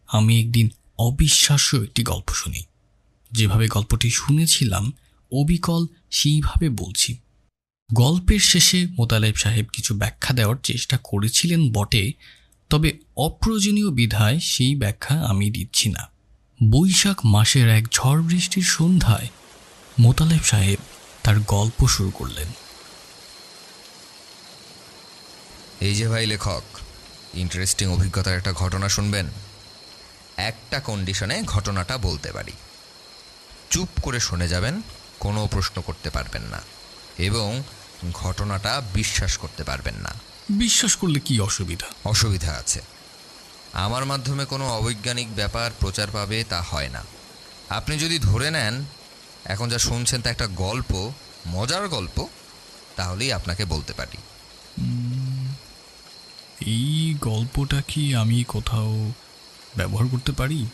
আমি 0.06 0.40
একদিন 0.40 0.70
অবিশ্বাস্য 0.98 1.76
একটি 1.76 2.02
গল্প 2.02 2.30
শুনি। 2.30 2.62
যেভাবে 3.32 3.68
গল্পটি 3.68 4.10
শুনেছিলাম, 4.10 4.92
অবিকল 5.32 5.86
সেইভাবে 6.10 6.68
বলছি। 6.68 7.16
গল্পের 7.92 8.40
শেষে 8.40 8.86
মোতালেব 8.86 9.34
সাহেব 9.34 9.66
কিছু 9.72 9.94
ব্যাখ্যা 9.94 10.34
দেওয়ার 10.34 10.56
চেষ্টা 10.62 10.98
করেছিলেন 11.04 11.72
বটে, 11.72 12.12
তবে 12.70 12.98
অপ্রয়োজনীয় 13.16 13.90
বিধায় 13.90 14.40
সেই 14.40 14.74
ব্যাখ্যা 14.74 15.20
আমি 15.22 15.50
দিচ্ছি 15.50 15.88
না। 15.88 16.10
বৈশাখ 16.70 17.26
মাসের 17.26 17.68
এক 17.68 17.84
ঝড় 17.92 18.22
বৃষ্টির 18.22 18.62
সন্ধ্যায় 18.62 19.28
মোতালেব 19.98 20.42
সাহেব 20.44 20.78
তার 21.22 21.40
গল্প 21.40 21.86
শুরু 21.86 22.10
করলেন। 22.10 22.48
এই 25.80 25.94
যে 25.94 26.08
ভাই 26.08 26.26
লেখক 26.26 26.62
ইন্টারেস্টিং 27.34 27.88
অভিজ্ঞতার 27.88 28.36
একটা 28.36 28.52
ঘটনা 28.52 28.88
শুনবেন। 28.88 29.26
একটা 30.36 30.80
কন্ডিশনে 30.80 31.42
ঘটনাটা 31.42 31.98
বলতে 31.98 32.32
পারি। 32.32 32.52
চুপ 33.70 33.88
করে 34.02 34.20
শুনে 34.20 34.48
যাবেন, 34.48 34.82
কোনো 35.18 35.46
প্রশ্ন 35.46 35.82
করতে 35.82 36.10
পারবেন 36.10 36.42
না। 36.42 36.60
এবং 37.18 37.62
ঘটনাটা 38.12 38.82
বিশ্বাস 38.94 39.38
করতে 39.38 39.64
পারবেন 39.64 39.94
না। 39.94 40.14
বিশ্বাস 40.50 40.96
করলে 40.96 41.20
কি 41.20 41.40
অসুবিধা? 41.40 41.86
অসুবিধা 42.04 42.52
আছে। 42.52 42.80
আমার 43.72 44.04
মাধ্যমে 44.04 44.44
কোনো 44.44 44.68
অবৈজ্ঞানিক 44.68 45.34
ব্যাপার 45.34 45.70
প্রচার 45.80 46.08
পাবে 46.12 46.44
তা 46.44 46.62
হয় 46.62 46.88
না। 46.88 47.04
আপনি 47.68 47.98
যদি 47.98 48.18
ধরে 48.18 48.50
নেন 48.50 48.84
এখন 49.44 49.68
যা 49.68 49.78
শুনছেন 49.78 50.22
তা 50.22 50.30
একটা 50.30 50.46
গল্প 50.46 51.12
মজার 51.46 51.88
গল্প 51.88 52.26
তাহলেই 52.96 53.32
আপনাকে 53.32 53.64
বলতে 53.64 53.92
পারি। 53.92 54.16
এই 56.60 57.14
গল্পটা 57.20 57.82
কি 57.88 58.14
আমি 58.14 58.44
কোথাও 58.44 59.12
ব্যবহার 59.76 60.06
করতে 60.10 60.32
পারি? 60.32 60.66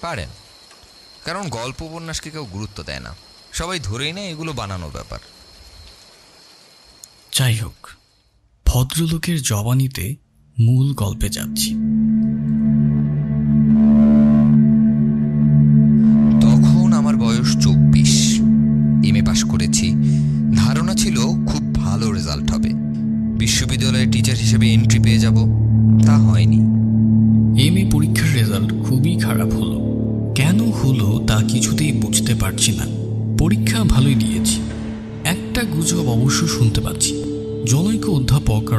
পারেন। 0.00 0.28
কারণ 1.24 1.48
গল্প 1.48 1.82
উপন্যাসকে 1.82 2.30
কেউ 2.30 2.44
গুরুত্ব 2.44 2.82
দেয় 2.82 3.00
না। 3.00 3.16
সবাই 3.52 3.80
ধরেই 3.80 4.12
নেয় 4.12 4.28
এগুলো 4.28 4.52
বানানো 4.52 4.90
ব্যাপার। 4.90 5.18
যাই 7.38 7.56
হোক 7.56 7.90
ভদ্রলোকের 8.66 9.42
জবানিতে 9.42 10.16
মূল 10.60 10.94
গল্পে 10.94 11.28
যাচ্ছি। 11.28 11.70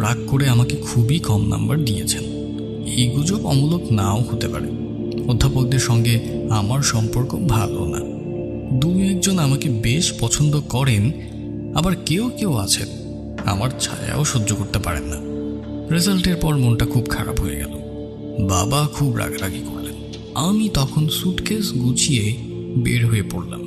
রাগ 0.01 0.17
করে 0.27 0.47
আমাকে 0.47 0.75
খুবই 0.75 1.19
কম 1.19 1.47
নাম্বার 1.47 1.85
দিয়েছেন। 1.85 2.23
এই 2.85 3.11
গুজব 3.15 3.45
অমূলক 3.45 3.91
নাও 3.91 4.23
হতে 4.31 4.47
পারে। 4.47 4.67
অধ্যাপকদের 5.27 5.79
সঙ্গে 5.79 6.19
আমার 6.49 6.81
সম্পর্ক 6.81 7.35
ভালো 7.35 7.87
না। 7.87 7.99
দু 8.79 8.99
একজন 8.99 9.39
আমাকে 9.39 9.69
বেশ 9.69 10.13
পছন্দ 10.19 10.61
করেন, 10.69 11.11
আবার 11.75 11.95
কেউ 12.05 12.29
কেউ 12.39 12.53
আছেন। 12.53 12.87
আমার 13.45 13.69
ছায়াও 13.79 14.25
সহ্য 14.25 14.55
করতে 14.55 14.79
পারেন 14.79 15.03
না। 15.03 15.15
রেজাল্টের 15.93 16.35
পর 16.35 16.57
মনটা 16.57 16.85
খুব 16.85 17.05
খারাপ 17.09 17.41
হয়ে 17.41 17.55
গেল। 17.55 17.71
বাবা 18.47 18.87
খুব 18.93 19.15
রাগারাগি 19.15 19.61
করলেন। 19.73 19.95
আমি 20.35 20.69
তখন 20.73 21.09
সুটকেস 21.09 21.73
গুছিয়ে 21.73 22.35
বের 22.77 23.07
হয়ে 23.07 23.23
পড়লাম। 23.23 23.61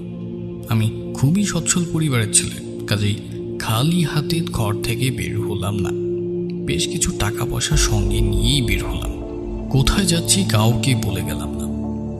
আমি 0.68 1.14
খুবই 1.14 1.44
সচ্ছল 1.44 1.84
পরিবারের 1.92 2.34
ছেলে, 2.34 2.86
কাজেই 2.86 3.14
খালি 3.58 4.02
হাতে 4.02 4.40
ঘর 4.40 4.82
থেকে 4.82 5.10
বের 5.10 5.40
হলাম 5.40 5.78
না। 5.78 6.01
বেশ 6.66 6.86
কিছু 6.86 7.12
টাকা 7.18 7.44
পয়সা 7.44 7.76
সঙ্গে 7.76 8.20
নিয়েই 8.20 8.62
বের 8.62 8.84
হলাম। 8.84 9.12
কোথায় 9.68 10.06
যাচ্ছি 10.06 10.44
কাউকে 10.44 10.94
বলে 10.94 11.22
গেলাম 11.22 11.50
না। 11.56 11.62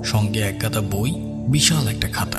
সঙ্গে 0.05 0.41
এক 0.41 0.63
গাদা 0.63 0.81
বই, 0.81 1.11
বিশাল 1.49 1.89
একটা 1.89 2.09
খাতা, 2.09 2.39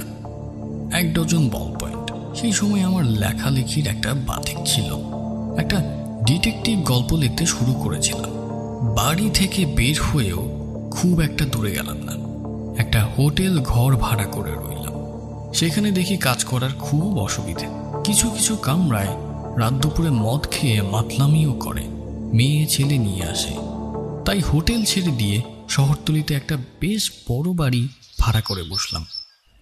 এক 0.97 1.13
ডজন 1.13 1.49
বল 1.49 1.77
পয়েন্ট 1.79 2.37
সেই 2.37 2.51
সময় 2.51 2.81
আমার 2.81 3.05
লেখালেখির 3.05 3.87
একটা 3.87 4.13
বাতিক 4.13 4.57
ছিল। 4.65 4.95
একটা 5.57 5.83
ডিটেকটিভ 6.27 6.83
গল্প 6.83 7.13
লিখতে 7.13 7.45
শুরু 7.45 7.73
করেছিলাম। 7.73 8.31
বাড়ি 8.95 9.29
থেকে 9.33 9.65
বের 9.65 10.01
হয়েও 10.01 10.49
খুব 10.91 11.21
একটা 11.21 11.45
দূরে 11.45 11.71
গেলাম 11.71 11.97
না। 11.97 12.13
একটা 12.81 13.07
হোটেল 13.17 13.59
ঘর 13.59 13.95
ভাড়া 13.95 14.23
করে 14.23 14.51
রইলাম। 14.51 14.93
সেখানে 15.53 15.91
দেখি 15.91 16.17
কাজ 16.17 16.43
করার 16.43 16.69
খুব 16.79 17.19
অসুবিধে। 17.19 17.67
কিছু 18.03 18.29
কিছু 18.29 18.55
কামরায় 18.55 19.32
রাত 19.59 19.73
দুপুরে 19.73 20.09
মদ 20.09 20.47
খেয়ে 20.51 20.81
মাতলামিও 20.81 21.53
করে। 21.53 21.83
মেয়ে 22.33 22.67
ছেলে 22.67 22.97
নিয়ে 22.97 23.23
আসে। 23.23 23.53
তাই 24.25 24.39
হোটেল 24.39 24.85
ছেড়ে 24.85 25.11
দিয়ে 25.11 25.41
শহরতলিতে 25.69 26.33
একটা 26.33 26.57
বেশ 26.57 27.11
বড় 27.29 27.53
বাড়ি 27.53 27.87
ভাড়া 28.19 28.41
করে 28.41 28.63
বসলাম। 28.63 29.05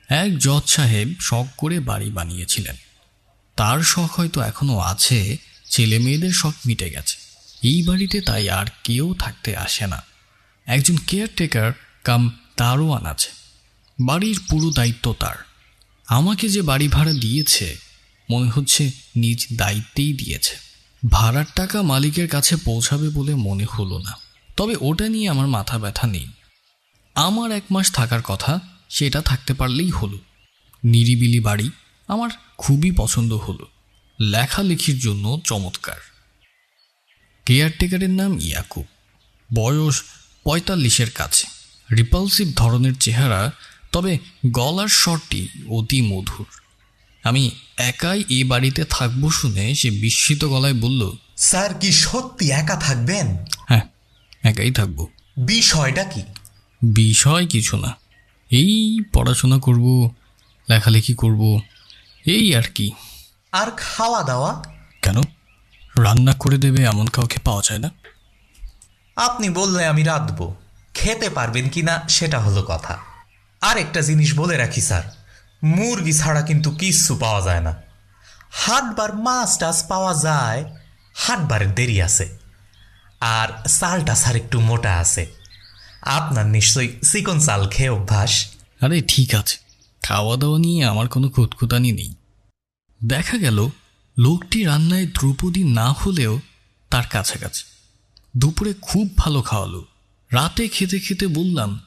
এক 0.08 0.38
জজ 0.38 0.62
সাহেব 0.66 1.14
শখ 1.20 1.46
করে 1.58 1.80
বাড়ি 1.80 2.12
বানিয়েছিলেন। 2.12 2.76
তার 3.56 3.80
শখ 3.80 4.20
হয়তো 4.20 4.42
এখনও 4.42 4.80
আছে, 4.80 5.38
ছেলে 5.70 6.00
মেয়েদের 6.00 6.32
শখ 6.32 6.54
মিটে 6.66 6.90
গেছে। 6.90 7.18
এই 7.68 7.84
বাড়িতে 7.84 8.22
তাই 8.22 8.50
আর 8.50 8.66
কেউ 8.84 9.16
থাকতে 9.20 9.58
আসে 9.58 9.88
না। 9.88 10.04
একজন 10.66 10.98
কেয়ারটেকার 10.98 11.72
কাম 12.04 12.32
দারোয়ান 12.58 13.06
আছে। 13.06 13.30
বাড়ির 14.00 14.40
পুরো 14.50 14.72
দায়িত্ব 14.72 15.16
তার। 15.20 15.36
আমাকে 16.08 16.50
যে 16.50 16.62
বাড়ি 16.62 16.88
ভাড়া 16.88 17.14
দিয়েছে 17.14 17.91
মনে 18.32 18.50
হচ্ছে 18.50 18.92
নিজ 19.16 19.48
দায়িত্বেই 19.56 20.14
দিয়েছে। 20.14 20.56
ভাড়ার 21.10 21.46
টাকা 21.56 21.82
মালিকের 21.82 22.28
কাছে 22.28 22.56
পৌঁছাবে 22.56 23.10
বলে 23.10 23.36
মনে 23.36 23.66
হলো 23.66 24.00
না। 24.00 24.18
তবে 24.58 24.76
ওটা 24.82 25.10
নিয়ে 25.10 25.30
আমার 25.30 25.48
মাথা 25.48 25.80
ব্যথা 25.80 26.08
নেই। 26.08 26.28
আমার 27.16 27.52
এক 27.52 27.64
মাস 27.72 27.92
থাকার 27.92 28.22
কথা, 28.22 28.60
সেটা 28.90 29.22
থাকতে 29.22 29.54
পারলেই 29.54 29.90
হলো। 29.90 30.20
নিরিবিলি 30.84 31.40
বাড়ি 31.40 31.70
আমার 32.08 32.30
খুবই 32.58 32.92
পছন্দ 32.92 33.34
হলো। 33.34 33.68
লেখালেখির 34.20 35.00
জন্য 35.00 35.42
চমৎকার। 35.46 35.98
কেয়ারটেকারের 37.46 38.10
নাম 38.10 38.40
ইয়াকুব। 38.40 38.86
বয়স 39.56 40.04
পঁয়তাল্লিশের 40.44 41.12
কাছে। 41.12 41.48
রিপালসিভ 41.96 42.48
ধরনের 42.56 42.96
চেহারা, 42.96 43.52
তবে 43.92 44.20
গলার 44.52 44.88
স্বরটি 44.88 45.48
অতি 45.68 46.02
মধুর। 46.02 46.61
আমি 47.24 47.52
একাই 47.78 48.24
এ 48.30 48.44
বাড়িতে 48.44 48.86
থাকব 48.86 49.30
শুনে 49.30 49.76
সে 49.76 49.90
বিস্মিত 49.90 50.46
গলায় 50.46 50.74
বলল 50.74 51.12
স্যার 51.38 51.74
কি 51.74 51.92
সত্যি 51.92 52.52
একা 52.52 52.76
থাকবেন? 52.76 53.46
হ্যাঁ 53.68 53.82
একাই 54.44 54.72
থাকব। 54.72 55.08
বিষয়টা 55.38 56.04
কি? 56.04 56.24
বিষয় 56.84 57.48
কিছু 57.48 57.78
না। 57.78 57.96
এই 58.50 59.00
পড়াশোনা 59.14 59.60
করব 59.60 60.10
লেখালেখি 60.70 61.14
করব 61.14 61.62
এই 62.26 62.56
আর 62.56 62.64
কি। 62.76 62.92
আর 63.52 63.68
খাওয়া 63.78 64.24
দাওয়া 64.24 64.64
কেন? 65.02 65.18
রান্না 65.98 66.34
করে 66.34 66.58
দেবে 66.58 66.84
এমন 66.84 67.08
কাউকে 67.08 67.38
পাওয়া 67.44 67.62
যায় 67.66 67.80
না। 67.80 67.92
আপনি 69.16 69.50
বললে 69.50 69.86
আমি 69.86 70.04
রাঁধবো। 70.04 70.56
খেতে 70.94 71.30
পারবেন 71.30 71.70
কি 71.70 71.82
না 71.82 72.02
সেটা 72.10 72.40
হলো 72.40 72.66
কথা। 72.68 72.98
আর 73.62 73.78
একটা 73.78 74.02
জিনিস 74.02 74.40
বলে 74.40 74.58
রাখি 74.58 74.82
স্যার। 74.82 75.21
মুরগি 75.64 76.14
ছাড়া 76.14 76.42
কিন্তু 76.42 76.72
কিচ্ছু 76.72 77.18
পাওয়া 77.18 77.42
যায় 77.42 77.62
না। 77.62 77.82
হাটবার 78.52 79.16
মাছ 79.16 79.60
টাছ 79.60 79.88
পাওয়া 79.88 80.14
যায়, 80.14 80.78
হাটবারের 81.14 81.76
দেরি 81.76 82.02
আছে। 82.02 82.38
আর 83.20 83.68
চালটা 83.68 84.16
স্যার 84.16 84.36
একটু 84.36 84.60
মোটা 84.60 84.98
আছে। 84.98 85.34
আপনার 86.02 86.46
নিশ্চয়ই 86.46 87.00
চিকন 87.12 87.40
চাল 87.40 87.70
খেয়ে 87.70 87.90
অভ্যাস। 87.90 88.52
আরে 88.82 89.02
ঠিক 89.02 89.36
আছে 89.36 89.58
খাওয়া 90.04 90.38
দাওয়া 90.38 90.60
নিয়ে 90.60 90.86
আমার 90.86 91.08
কোনো 91.08 91.30
খুঁতখুতানি 91.30 91.92
নেই। 91.92 92.16
দেখা 93.06 93.38
গেল, 93.38 93.70
লোকটি 94.18 94.64
রান্নায় 94.64 95.06
দ্রৌপদী 95.06 95.64
না 95.64 95.92
হলেও 95.92 96.40
তার 96.90 97.04
কাছাকাছি। 97.10 97.64
দুপুরে 98.38 98.74
খুব 98.82 99.18
ভালো 99.18 99.42
খাওয়ালো। 99.42 99.86
রাতে 100.32 100.68
খেতে 100.68 101.00
খেতে 101.00 101.28
বললাম, 101.28 101.80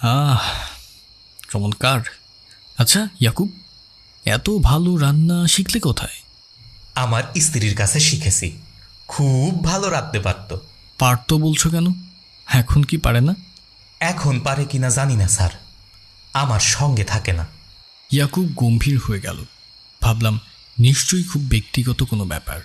আহ 0.00 0.40
চমৎকার। 1.50 2.00
আচ্ছা 2.78 3.08
ইয়াকুব 3.20 3.52
এত 4.24 4.50
ভালো 4.50 4.96
রান্না 4.96 5.46
শিখলে 5.46 5.80
কোথায়? 5.80 6.22
আমার 6.94 7.22
স্ত্রীর 7.40 7.76
কাছে 7.76 8.00
শিখেছি। 8.00 8.58
খুব 9.08 9.64
ভালো 9.64 9.90
রাঁধতে 9.90 10.20
পারত। 10.20 10.56
পারতো 10.98 11.38
বলছো 11.38 11.70
কেন? 11.70 11.86
এখন 12.46 12.82
কি 12.82 12.96
পারে 12.96 13.20
না? 13.20 13.34
এখন 14.00 14.40
পারে 14.40 14.64
কিনা 14.64 14.88
জানি 14.88 15.16
না 15.16 15.28
স্যার। 15.28 15.50
আমার 16.34 16.60
সঙ্গে 16.60 17.04
থাকে 17.04 17.32
না। 17.32 17.46
ইয়াকুব 18.10 18.52
গম্ভীর 18.54 18.98
হয়ে 18.98 19.20
গেল। 19.20 19.44
ভাবলাম 20.02 20.40
নিশ্চয়ই 20.78 21.22
খুব 21.22 21.42
ব্যক্তিগত 21.42 22.02
কোনো 22.02 22.24
ব্যাপার। 22.24 22.60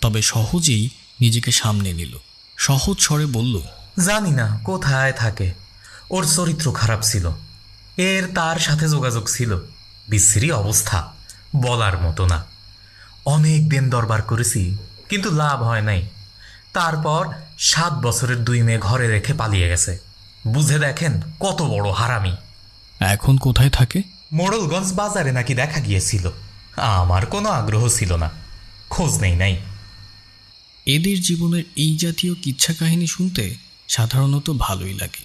তবে 0.00 0.22
সহজেই 0.22 0.88
নিজেকে 1.20 1.52
সামনে 1.52 1.92
নিল। 1.92 2.18
সহজ 2.56 3.00
স্বরে 3.00 3.26
বলল 3.26 3.62
জানি 4.04 4.30
না 4.30 4.60
কোথায় 4.64 5.12
থাকে? 5.12 5.54
ওর 6.10 6.26
চরিত্র 6.36 6.72
খারাপ 6.72 7.00
ছিল। 7.02 7.30
এর 7.96 8.34
তার 8.34 8.58
সাথে 8.58 8.88
যোগাযোগ 8.88 9.28
ছিল। 9.28 9.58
বিশ্রী 10.08 10.50
অবস্থা 10.50 11.12
বলার 11.56 12.02
মতো 12.02 12.26
না। 12.26 12.44
অনেক 13.24 13.68
দিন 13.68 13.90
দরবার 13.90 14.22
করেছি 14.22 14.76
কিন্তু 15.08 15.30
লাভ 15.30 15.62
হয় 15.62 15.82
নাই। 15.82 16.08
তারপর 16.72 17.28
সাত 17.58 17.92
বছরের 17.92 18.44
দুই 18.44 18.62
মেয়ে 18.62 18.78
ঘরে 18.78 19.08
রেখে 19.08 19.34
পালিয়ে 19.34 19.68
গেছে। 19.68 19.98
বুঝে 20.46 20.78
দেখেন 20.78 21.20
কত 21.40 21.62
বড় 21.62 21.90
হারামি। 21.90 22.36
এখন 23.00 23.38
কোথায় 23.38 23.70
থাকে? 23.70 24.02
মোড়লগঞ্জ 24.32 24.92
বাজারে 24.92 25.32
নাকি 25.32 25.54
দেখা 25.54 25.80
গিয়েছিল। 25.80 26.30
আমার 26.76 27.26
কোনো 27.26 27.48
আগ্রহ 27.48 27.88
ছিল 27.88 28.16
না। 28.16 28.30
খোঁজ 28.90 29.20
নেই 29.20 29.36
নাই। 29.36 29.60
এদের 30.86 31.20
জীবনের 31.20 31.64
এই 31.76 31.96
জাতীয় 31.96 32.34
কিচ্ছা 32.34 32.72
কাহিনী 32.72 33.06
শুনতে 33.06 33.54
সাধারণত 33.88 34.50
ভালোই 34.50 34.94
লাগে। 34.94 35.24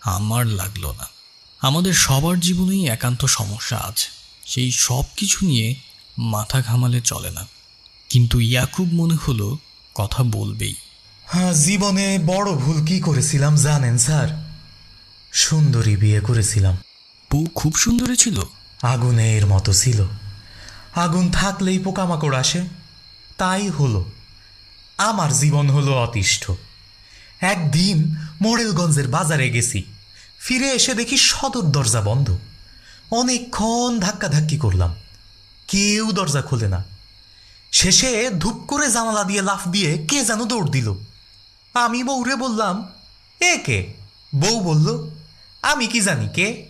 আমার 0.00 0.46
লাগল 0.46 0.86
না। 0.86 1.17
আমাদের 1.60 1.92
সবার 1.92 2.40
জীবনেই 2.40 2.86
একান্ত 2.86 3.24
সমস্যা 3.24 3.76
আছে। 3.76 4.08
সেই 4.46 4.70
সব 4.70 5.02
কিছু 5.16 5.46
নিয়ে 5.46 5.74
মাথা 6.18 6.62
ঘামালে 6.62 7.00
চলে 7.00 7.30
না। 7.30 7.46
কিন্তু 8.08 8.40
ইয়াকুব 8.40 8.92
মনে 8.92 9.14
হলো 9.14 9.58
কথা 9.94 10.22
বলবেই। 10.22 10.74
হ্যাঁ 11.26 11.52
জীবনে 11.52 12.18
বড় 12.26 12.52
ভুল 12.52 12.86
কি 12.86 13.00
করেছিলাম 13.00 13.56
জানেন 13.56 13.98
স্যার? 13.98 14.50
সুন্দরী 15.32 15.96
বিয়ে 15.96 16.20
করেছিলাম। 16.20 16.76
বউ 17.32 17.46
খুব 17.54 17.74
সুন্দরী 17.74 18.16
ছিল। 18.16 18.42
আগুনের 18.82 19.46
মতো 19.46 19.72
ছিল। 19.72 20.06
আগুন 20.94 21.30
থাকলেই 21.30 21.78
পোকামাকড় 21.78 22.38
আসে। 22.38 22.64
তাই 23.36 23.68
হলো। 23.68 24.10
আমার 24.98 25.32
জীবন 25.32 25.70
হলো 25.70 26.02
অতিষ্ঠ। 26.02 26.50
একদিন 27.40 28.16
মোড়েলগঞ্জের 28.40 29.08
বাজারে 29.08 29.50
গেছি। 29.50 29.82
ফিরে 30.48 30.70
এসে 30.70 30.94
দেখি 30.94 31.16
সদর 31.16 31.62
দরজা 31.62 32.00
বন্ধ। 32.00 32.38
অনেকক্ষণ 33.10 34.00
ধাক্কাধাক্কি 34.00 34.58
করলাম। 34.58 34.94
কেউ 35.68 36.12
দরজা 36.12 36.42
খোলে 36.42 36.68
না। 36.68 36.84
শেষে 37.72 38.30
ধূপ 38.30 38.54
করে 38.54 38.90
জানালা 38.90 39.24
দিয়ে 39.24 39.42
লাফ 39.42 39.68
দিয়ে 39.68 40.06
কে 40.06 40.24
যেন 40.24 40.44
দৌড় 40.44 40.70
দিল। 40.70 40.94
আমি 41.74 42.04
বউরে 42.04 42.36
বললাম 42.36 42.88
এ 43.40 43.58
কে? 43.58 43.94
বউ 44.34 44.60
বলল 44.60 45.10
আমি 45.62 45.86
কি 45.86 46.00
জানি 46.00 46.28
কে? 46.28 46.66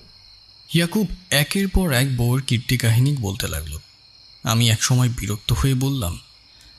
ইয়াকুব 0.75 1.09
একের 1.31 1.69
পর 1.69 1.93
এক 1.93 2.17
বউয়ের 2.17 2.45
কীর্তি 2.45 2.79
কাহিনী 2.79 3.17
বলতে 3.21 3.49
লাগল। 3.49 3.79
আমি 4.43 4.71
একসময় 4.71 5.09
বিরক্ত 5.09 5.53
হয়ে 5.53 5.75
বললাম 5.75 6.21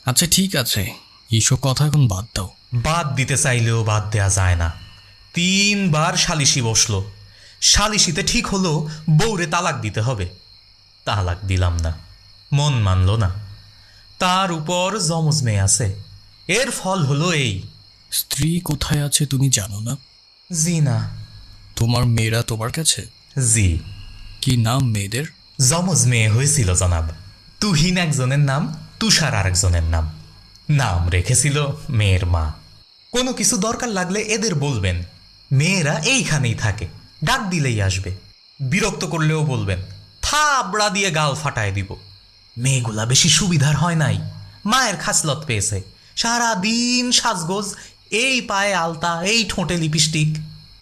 আচ্ছা 0.05 0.27
ঠিক 0.31 0.55
আছে 0.55 0.93
এইসব 1.31 1.57
কথা 1.61 1.87
এখন 1.87 2.07
বাদ 2.07 2.25
দাও। 2.35 2.49
বাদ 2.73 3.15
দিতে 3.15 3.37
চাইলেও 3.37 3.83
বাদ 3.83 4.11
দেয়া 4.11 4.29
যায় 4.29 4.55
না। 4.55 4.88
তিনবার 5.39 6.17
সালিশি 6.17 6.61
বসল। 6.61 7.03
সালিশিতে 7.61 8.23
ঠিক 8.23 8.47
হলো 8.47 8.89
বউরে 9.09 9.47
তালাক 9.47 9.81
দিতে 9.81 10.01
হবে। 10.01 10.29
তালাক 11.05 11.37
দিলাম 11.47 11.79
না 11.79 11.97
মন 12.53 12.73
মানল 12.73 13.15
না। 13.15 13.31
তার 14.19 14.51
উপর 14.51 14.99
জমজ 14.99 15.43
মেয়ে 15.43 15.59
আছে। 15.59 15.95
এর 16.47 16.71
ফল 16.71 17.05
হলো 17.05 17.31
এই। 17.31 17.61
স্ত্রী 18.11 18.59
কোথায় 18.59 19.05
আছে 19.05 19.25
তুমি 19.25 19.49
জানো 19.49 19.79
না? 19.79 19.97
জি 20.63 20.79
না 20.79 21.09
তোমার 21.75 22.05
মেয়েরা 22.05 22.41
তোমার 22.41 22.71
কাছে? 22.71 23.05
জি। 23.53 23.79
কি 24.41 24.57
নাম 24.57 24.91
মেয়েদের? 24.91 25.25
জমজ 25.69 26.07
মেয়ে 26.07 26.29
হয়েছিল 26.29 26.75
জনাব। 26.75 27.09
তুহিন 27.59 27.97
একজনের 27.97 28.39
নাম 28.39 28.87
তুষার 28.99 29.35
আরেকজনের 29.35 29.83
নাম। 29.83 30.11
নাম 30.69 31.09
রেখেছিল 31.09 31.67
মেয়ের 31.89 32.25
মা। 32.25 32.53
কোনো 33.11 33.33
কিছু 33.33 33.57
দরকার 33.57 33.89
লাগলে 33.89 34.19
এদের 34.19 34.55
বলবেন। 34.55 35.03
মেয়েরা 35.51 35.99
এইখানেই 35.99 36.55
থাকে। 36.55 36.87
ডাক 37.23 37.49
দিলেই 37.49 37.81
আসবে। 37.81 38.15
বিরক্ত 38.59 39.05
করলেও 39.05 39.45
বলবেন 39.45 39.79
থাবড়া 40.21 40.89
দিয়ে 40.89 41.11
গাল 41.11 41.35
ফাটায় 41.35 41.71
দিব। 41.71 41.95
মেয়েগুলা 42.57 43.05
বেশি 43.05 43.29
সুবিধার 43.29 43.77
হয় 43.77 43.95
নাই। 43.95 44.19
মায়ের 44.65 44.97
খাসলত 44.97 45.45
পেয়েছে। 45.45 45.81
সারা 46.15 46.55
দিন 46.55 47.11
সাজগোজ 47.11 47.75
এই 48.11 48.41
পায়ে 48.41 48.73
আলতা 48.73 49.23
এই 49.23 49.45
ঠোঁটে 49.49 49.77
লিপস্টিক। 49.77 50.37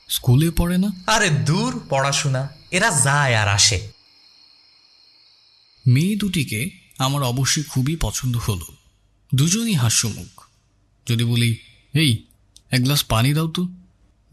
স্কুলে 0.09 0.51
পড়ে 0.51 0.77
না? 0.77 0.87
আরে 1.07 1.29
দূর 1.29 1.85
পড়াশোনা 1.89 2.49
এরা 2.71 3.01
যায় 3.03 3.35
আর 3.35 3.47
আসে। 3.47 3.91
মেয়ে 5.87 6.15
দুটিকে 6.15 6.69
আমার 6.97 7.23
অবশ্যই 7.23 7.63
খুবই 7.63 7.95
পছন্দ 7.95 8.37
হলো। 8.37 8.65
দুজনই 9.35 9.73
হাস্যমুখ। 9.73 10.45
যদি 11.07 11.23
বলি 11.23 11.57
এই 11.93 12.23
এক 12.71 12.83
গ্লাস 12.83 13.03
পানি 13.03 13.33
দাও 13.33 13.47
তো। 13.47 13.67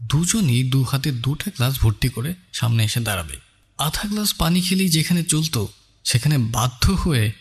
দুজনই 0.09 0.63
দু 0.63 0.83
হাতে 0.83 1.11
দুটা 1.11 1.51
গ্লাস 1.55 1.79
ভর্তি 1.79 2.09
করে 2.09 2.33
সামনে 2.53 2.83
এসে 2.83 2.99
দাঁড়াবে। 2.99 3.37
আধা 3.77 4.07
গ্লাস 4.07 4.33
পানি 4.33 4.61
খেলেই 4.61 4.89
যেখানে 4.89 5.23
চলতো, 5.23 5.67
সেখানে 6.03 6.37
বাধ্য 6.37 6.91
হয়ে 6.91 7.31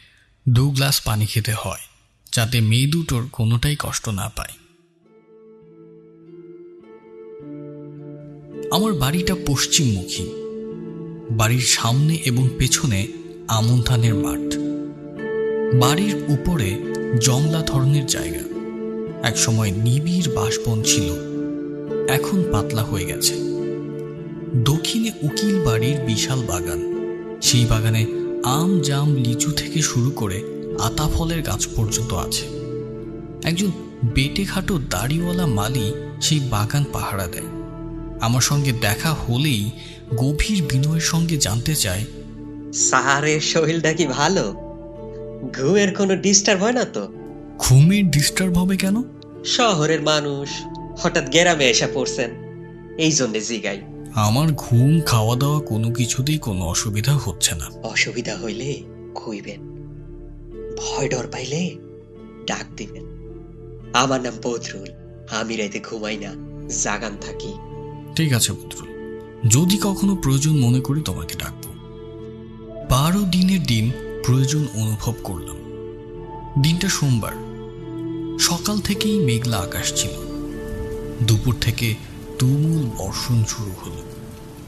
দু 0.49 0.71
গ্লাস 0.71 1.01
পানি 1.01 1.27
খেতে 1.27 1.53
হয়, 1.53 1.79
যাতে 2.33 2.61
মেয়ে 2.61 2.87
দুটোর 2.87 3.29
কোনোটাই 3.33 3.77
কষ্ট 3.79 4.09
না 4.09 4.29
পায়। 4.29 4.53
আমার 8.73 8.93
বাড়িটা 8.93 9.35
পশ্চিমমুখী। 9.47 10.27
বাড়ির 11.31 11.61
সামনে 11.61 12.15
এবং 12.15 12.49
পেছনে 12.59 13.07
আমন 13.49 13.83
ধানের 13.83 14.15
মাঠ। 14.15 14.57
বাড়ির 15.81 16.17
উপরে 16.29 16.79
জংলা 17.21 17.63
ধরনের 17.63 18.07
জায়গা। 18.07 18.43
একসময় 19.29 19.71
নিবিড় 19.71 20.35
বাসবন 20.35 20.83
ছিল। 20.83 21.34
এখন 22.09 22.45
পাতলা 22.53 22.83
হয়ে 22.83 23.05
গেছে। 23.05 23.35
দক্ষিণে 24.55 25.11
উকিল 25.23 25.65
বাড়ির 25.65 26.01
বিশাল 26.01 26.43
বাগান। 26.43 26.95
সেই 27.43 27.65
বাগানে 27.65 28.07
আম 28.45 28.81
জাম 28.81 29.15
লিচু 29.15 29.53
থেকে 29.53 29.83
শুরু 29.83 30.11
করে 30.11 30.43
আতা 30.79 31.09
ফলের 31.09 31.43
গাছ 31.43 31.67
পর্যন্ত 31.77 32.13
আছে। 32.13 32.43
একজন 33.45 33.67
বেটে 34.15 34.45
খাটো 34.45 34.79
দাড়িওয়ালা 34.91 35.47
মালি 35.47 35.93
সেই 36.21 36.41
বাগান 36.41 36.85
পাহারা 36.93 37.27
দেয়। 37.27 37.47
আমার 38.21 38.41
সঙ্গে 38.41 38.73
দেখা 38.73 39.13
হলেই 39.13 39.71
গভীর 40.17 40.63
বিনয়ের 40.63 41.01
সঙ্গে 41.01 41.37
জানতে 41.37 41.75
চায় 41.75 42.05
সাহারের 42.73 43.41
শরীরটা 43.41 43.93
কি 43.93 44.07
ভালো? 44.07 44.53
ঘুমের 45.59 45.95
কোনো 45.95 46.17
ডিস্টার্ব 46.17 46.63
হয় 46.63 46.73
না 46.73 46.85
তো? 46.85 47.09
ঘুমের 47.59 48.11
ডিস্টার্ব 48.11 48.59
হবে 48.59 48.77
কেন? 48.77 49.03
শহরের 49.45 50.03
মানুষ 50.03 50.49
হঠাৎ 50.99 51.31
গ্রামে 51.31 51.71
এসে 51.71 51.87
পড়ছেন। 51.95 52.31
এই 52.99 53.13
জন্যে 53.13 53.41
জিগাই। 53.41 53.83
আমার 54.15 54.53
ঘুম 54.53 55.01
খাওয়া 55.01 55.37
দাওয়া 55.37 55.61
কোনো 55.61 55.91
কিছুতেই 55.91 56.39
কোনো 56.39 56.65
অসুবিধা 56.65 57.13
হচ্ছে 57.13 57.55
না। 57.55 57.71
অসুবিধা 57.83 58.39
হইলে 58.39 58.83
কইবেন। 59.15 59.61
ভয় 60.79 61.09
ডর 61.09 61.27
পাইলে 61.33 61.77
ডাক 62.47 62.65
দিবেন। 62.77 63.05
আমার 63.93 64.21
নাম 64.21 64.35
বদরুল 64.43 64.89
আমি 65.31 65.57
রাইতে 65.57 65.81
ঘুমাই 65.81 66.17
না 66.17 66.35
জাগান 66.83 67.17
থাকি। 67.21 67.53
ঠিক 68.17 68.33
আছে 68.33 68.53
বদরুল 68.53 68.95
যদি 69.49 69.79
কখনো 69.83 70.17
প্রয়োজন 70.17 70.57
মনে 70.57 70.81
করি 70.81 71.01
তোমাকে 71.01 71.35
ডাকবো। 71.39 71.73
বারো 72.91 73.21
দিনের 73.21 73.63
দিন 73.63 73.91
প্রয়োজন 74.25 74.67
অনুভব 74.75 75.15
করলাম। 75.25 75.57
দিনটা 76.63 76.89
সোমবার 76.89 77.33
সকাল 78.39 78.79
থেকেই 78.79 79.19
মেঘলা 79.19 79.57
আকাশ 79.57 79.93
ছিল। 79.95 80.24
দুপুর 81.23 81.57
থেকে 81.61 81.95
তুমুল 82.39 82.91
বর্ষণ 82.99 83.45
শুরু 83.45 83.73
হলো। 83.73 84.03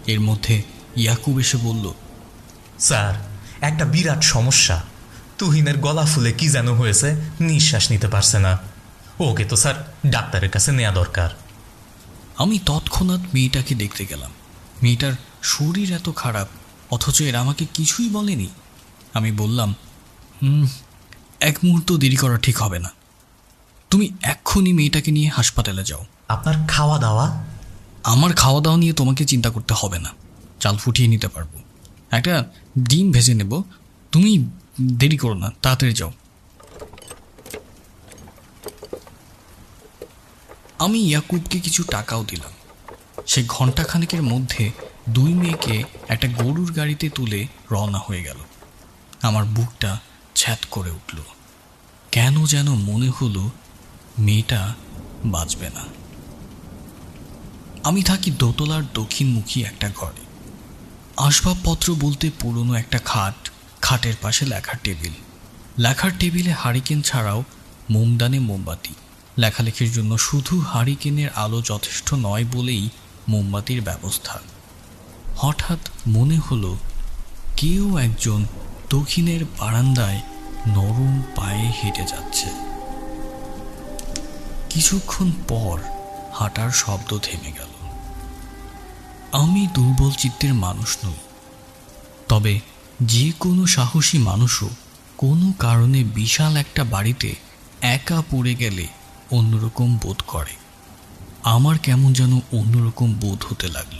এর 0.06 0.20
মধ্যে 0.20 0.62
ইয়াকুব 0.96 1.38
এসে 1.38 1.56
বলল 1.56 1.92
স্যার 2.78 3.14
একটা 3.60 3.84
বিরাট 3.84 4.22
সমস্যা। 4.22 4.84
তুহিনের 5.38 5.78
গলা 5.78 6.06
ফুলে 6.06 6.32
কি 6.32 6.48
যেন 6.48 6.74
হয়েছে 6.74 7.14
নিঃশ্বাস 7.40 7.90
নিতে 7.90 8.08
পারছে 8.08 8.38
না। 8.38 8.58
ওকে 9.20 9.44
তো 9.44 9.56
স্যার 9.56 9.94
ডাক্তারের 10.06 10.50
কাছে 10.50 10.72
নেওয়া 10.72 10.94
দরকার। 10.94 11.30
আমি 12.36 12.58
তৎক্ষণাৎ 12.66 13.20
মেয়েটাকে 13.34 13.74
দেখতে 13.74 14.06
গেলাম। 14.06 14.30
মেয়েটার 14.82 15.12
শরীর 15.42 15.92
এত 15.92 16.10
খারাপ 16.16 16.48
অথচ 16.90 17.22
এরা 17.22 17.40
আমাকে 17.40 17.66
কিছুই 17.74 18.08
বলেনি। 18.08 18.48
আমি 19.14 19.32
বললাম 19.32 19.74
"হুম, 20.42 20.66
এক 21.40 21.58
মুহূর্ত 21.64 21.92
দেরি 21.92 22.16
করা 22.16 22.36
ঠিক 22.36 22.58
হবে 22.58 22.78
না। 22.78 22.90
তুমি 23.90 24.10
এক্ষুনি 24.22 24.72
মেয়েটাকে 24.72 25.10
নিয়ে 25.10 25.28
হাসপাতালে 25.28 25.84
যাও। 25.84 26.04
আপনার 26.28 26.68
খাওয়া 26.68 26.98
দাওয়া 26.98 27.44
আমার 28.04 28.32
খাওয়া 28.32 28.60
দাওয়া 28.60 28.78
নিয়ে 28.78 28.92
তোমাকে 28.92 29.24
চিন্তা 29.24 29.50
করতে 29.50 29.74
হবে 29.76 29.98
না। 29.98 30.10
চাল 30.60 30.76
ফুটিয়ে 30.76 31.08
নিতে 31.08 31.28
পারব। 31.28 31.48
একটা 32.10 32.44
ডিম 32.78 33.12
ভেজে 33.12 33.34
নেব। 33.34 33.62
তুমি 34.12 34.50
দেরি 34.82 35.16
করো 35.16 35.34
না, 35.34 35.50
তাড়াতাড়ি 35.62 35.94
যাও। 35.94 36.12
আমি 40.78 40.98
ইয়াকুবকে 40.98 41.60
কিছু 41.60 41.82
টাকাও 41.82 42.24
দিলাম। 42.24 42.52
সে 43.26 43.44
ঘন্টাখানেকের 43.48 44.22
মধ্যে 44.22 44.70
দুই 45.08 45.34
মেয়েকে 45.34 45.84
একটা 46.08 46.28
গরুর 46.28 46.72
গাড়িতে 46.72 47.08
তুলে 47.08 47.46
রওনা 47.72 47.98
হয়ে 47.98 48.22
গেল। 48.22 48.36
আমার 49.22 49.44
বুকটা 49.44 49.98
ছ্যাত 50.34 50.58
করে 50.70 50.90
উঠল। 50.90 51.18
কেন 52.12 52.44
যেন 52.44 52.74
মনে 52.74 53.08
হলো 53.08 53.50
মেয়েটা 54.18 54.74
বাঁচবে 55.24 55.70
না। 55.70 55.95
আমি 57.86 58.02
থাকি 58.02 58.30
দোতলার 58.30 58.82
দক্ষিণমুখী 58.94 59.62
একটা 59.62 59.90
ঘরে। 59.96 60.24
আসবাবপত্র 61.16 61.94
বলতে 62.00 62.30
পুরনো 62.40 62.74
একটা 62.74 62.98
খাট, 62.98 63.50
খাটের 63.82 64.14
পাশে 64.22 64.46
লেখার 64.46 64.74
টেবিল। 64.82 65.12
লেখার 65.78 66.10
টেবিলে 66.18 66.52
হারিকেন 66.52 67.02
ছাড়াও 67.02 67.44
মোমদানে 67.90 68.38
মোমবাতি। 68.38 68.94
লেখালেখির 69.38 69.92
জন্য 69.92 70.18
শুধু 70.18 70.60
হারিকেনের 70.60 71.28
আলো 71.30 71.62
যথেষ্ট 71.62 72.14
নয় 72.14 72.44
বলেই 72.52 72.88
মোমবাতির 73.28 73.82
ব্যবস্থা। 73.82 74.38
হঠাৎ 75.36 75.78
মনে 76.06 76.38
হলো, 76.38 76.76
কেউ 77.56 77.98
একজন 77.98 78.46
দক্ষিণের 78.90 79.44
বারান্দায় 79.44 80.20
নরম 80.66 81.22
পায়ে 81.36 81.72
হেঁটে 81.82 82.02
যাচ্ছে। 82.02 82.46
কিছুক্ষণ 84.70 85.30
পর 85.48 85.80
হাঁটার 86.34 86.70
শব্দ 86.70 87.18
থেমে 87.18 87.52
গেল। 87.52 87.65
আমি 89.36 89.66
দুর্বল 89.74 90.12
চিত্তের 90.12 90.54
মানুষ 90.54 90.98
নই। 91.04 91.14
তবে 92.28 92.60
যে 93.02 93.32
কোনো 93.38 93.66
সাহসী 93.66 94.18
মানুষও 94.18 94.68
কোনো 95.16 95.52
কারণে 95.58 96.04
বিশাল 96.04 96.56
একটা 96.56 96.84
বাড়িতে 96.84 97.34
একা 97.80 98.22
পড়ে 98.30 98.54
গেলে 98.54 98.86
অন্যরকম 99.30 99.98
বোধ 100.02 100.22
করে। 100.26 100.54
আমার 101.42 101.78
কেমন 101.78 102.12
যেন 102.12 102.32
অন্যরকম 102.32 103.14
বোধ 103.14 103.44
হতে 103.50 103.68
লাগল। 103.68 103.98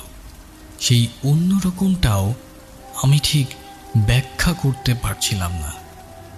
সেই 0.81 1.07
অন্যরকমটাও 1.25 2.35
আমি 3.03 3.19
ঠিক 3.23 3.47
ব্যাখ্যা 3.97 4.53
করতে 4.53 4.95
পারছিলাম 4.95 5.53
না। 5.53 5.73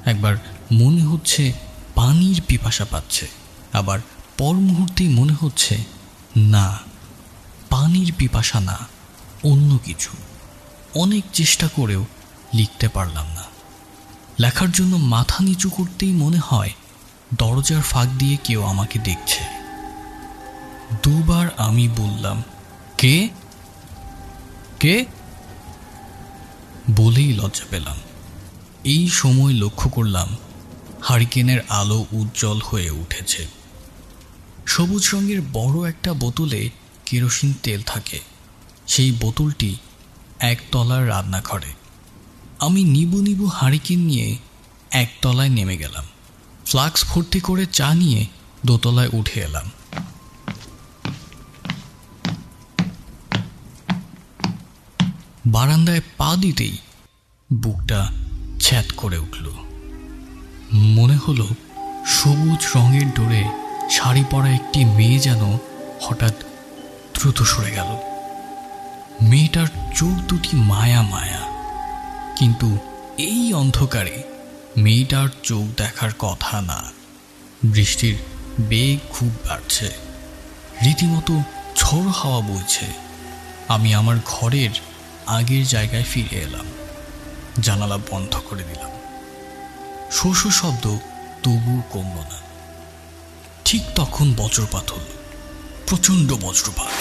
একবার 0.04 0.36
মনে 0.72 1.02
হচ্ছে 1.02 1.52
পানির 1.94 2.42
পিপাসা 2.46 2.84
পাচ্ছে, 2.84 3.28
আবার 3.72 3.98
পর 4.38 4.54
মুহূর্তেই 4.54 5.08
মনে 5.08 5.34
হচ্ছে, 5.40 5.78
না। 6.36 6.87
পানির 7.70 8.14
পিপাসা 8.18 8.60
না 8.60 8.78
অন্য 9.44 9.78
কিছু। 9.84 10.10
অনেক 10.94 11.24
চেষ্টা 11.32 11.68
করেও 11.68 12.06
লিখতে 12.54 12.88
পারলাম 12.88 13.26
না। 13.26 13.44
লেখার 14.38 14.72
জন্য 14.72 14.96
মাথা 14.96 15.44
নিচু 15.44 15.70
করতেই 15.70 16.12
মনে 16.12 16.38
হয় 16.38 16.70
দরজার 17.34 17.82
ফাঁক 17.82 18.08
দিয়ে 18.18 18.36
কেউ 18.44 18.62
আমাকে 18.62 18.98
দেখছে। 18.98 19.44
দুবার 21.02 21.48
আমি 21.56 21.88
বললাম, 21.88 22.42
কে? 22.98 23.28
কে? 24.80 25.04
বলেই 26.96 27.32
লজ্জা 27.32 27.64
পেলাম। 27.70 27.96
এই 28.84 29.08
সময় 29.08 29.52
লক্ষ্য 29.52 29.90
করলাম, 29.90 30.36
হারিকেনের 31.02 31.60
আলো 31.68 32.06
উজ্জ্বল 32.12 32.60
হয়ে 32.64 32.90
উঠেছে। 32.90 33.48
সবুজ 34.66 35.08
রঙের 35.12 35.40
বড় 35.52 35.88
একটা 35.88 36.12
বোতলে 36.12 36.70
কেরোসিন 37.10 37.54
তেল 37.62 37.82
থাকে। 37.82 38.20
সেই 38.86 39.12
বোতলটি 39.12 39.76
একতলার 40.38 41.08
রান্নাঘরে। 41.08 41.72
আমি 42.58 42.84
নিবু 42.84 43.20
নিবু 43.20 43.46
হারিকেন 43.46 43.98
নিয়ে 43.98 44.36
একতলায় 44.90 45.48
নেমে 45.48 45.76
গেলাম। 45.76 46.04
ফ্লাক্স 46.66 47.04
ভর্তি 47.08 47.40
করে 47.40 47.66
চা 47.66 47.94
নিয়ে 47.94 48.26
দোতলায় 48.66 49.08
উঠে 49.12 49.40
এলাম। 49.40 49.70
বারান্দায় 55.46 56.00
পা 56.16 56.36
দিতেই 56.36 56.76
বুকটা 57.52 58.12
ছ্যাত 58.60 58.86
করে 58.96 59.18
উঠল। 59.18 59.46
মনে 60.72 61.16
হলো 61.16 61.48
সবুজ 62.06 62.66
রঙের 62.76 63.14
ডোরে 63.14 63.44
শাড়ি 63.90 64.24
পরা 64.30 64.48
একটি 64.48 64.84
মেয়ে 64.84 65.18
যেন 65.18 65.58
হঠাৎ 66.00 66.34
দ্রুত 67.18 67.42
সরে 67.42 67.70
গেল। 67.70 67.96
মেয়েটার 69.28 69.66
চোখ 69.94 70.08
দুটি 70.08 70.48
মায়া 70.52 71.02
মায়া। 71.02 71.40
কিন্তু 72.36 72.78
এই 73.18 73.52
অন্ধকারে 73.52 74.22
মেয়েটার 74.76 75.28
চোখ 75.42 75.64
দেখার 75.76 76.10
কথা 76.18 76.62
না। 76.62 76.82
বৃষ্টির 77.64 78.18
বেগ 78.60 78.98
খুব 79.10 79.28
বাড়ছে। 79.28 79.92
রীতিমতো 80.84 81.42
ঝড় 81.76 82.08
হাওয়া 82.08 82.40
বইছে। 82.40 82.86
আমি 83.68 83.94
আমার 83.94 84.16
ঘরের 84.24 84.70
আগের 85.26 85.66
জায়গায় 85.66 86.04
ফিরে 86.04 86.36
এলাম। 86.36 86.66
জানালা 87.60 87.98
বন্ধ 88.10 88.36
করে 88.50 88.62
দিলাম। 88.62 88.90
শোষ 90.12 90.46
শব্দ 90.46 90.98
তবুও 91.42 91.82
কমল 91.90 92.20
না। 92.20 92.38
ঠিক 93.64 93.82
তখন 93.94 94.34
বজ্রপাত 94.36 94.90
হল। 94.90 95.17
প্রচণ্ড 95.88 96.32
বজ্রপাত। 96.42 96.92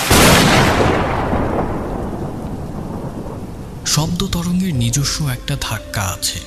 শব্দ 3.86 4.28
তরঙ্গের 4.28 4.73
নিজস্ব 4.76 5.28
একটা 5.28 5.56
ধাক্কা 5.62 6.02
আছে। 6.02 6.39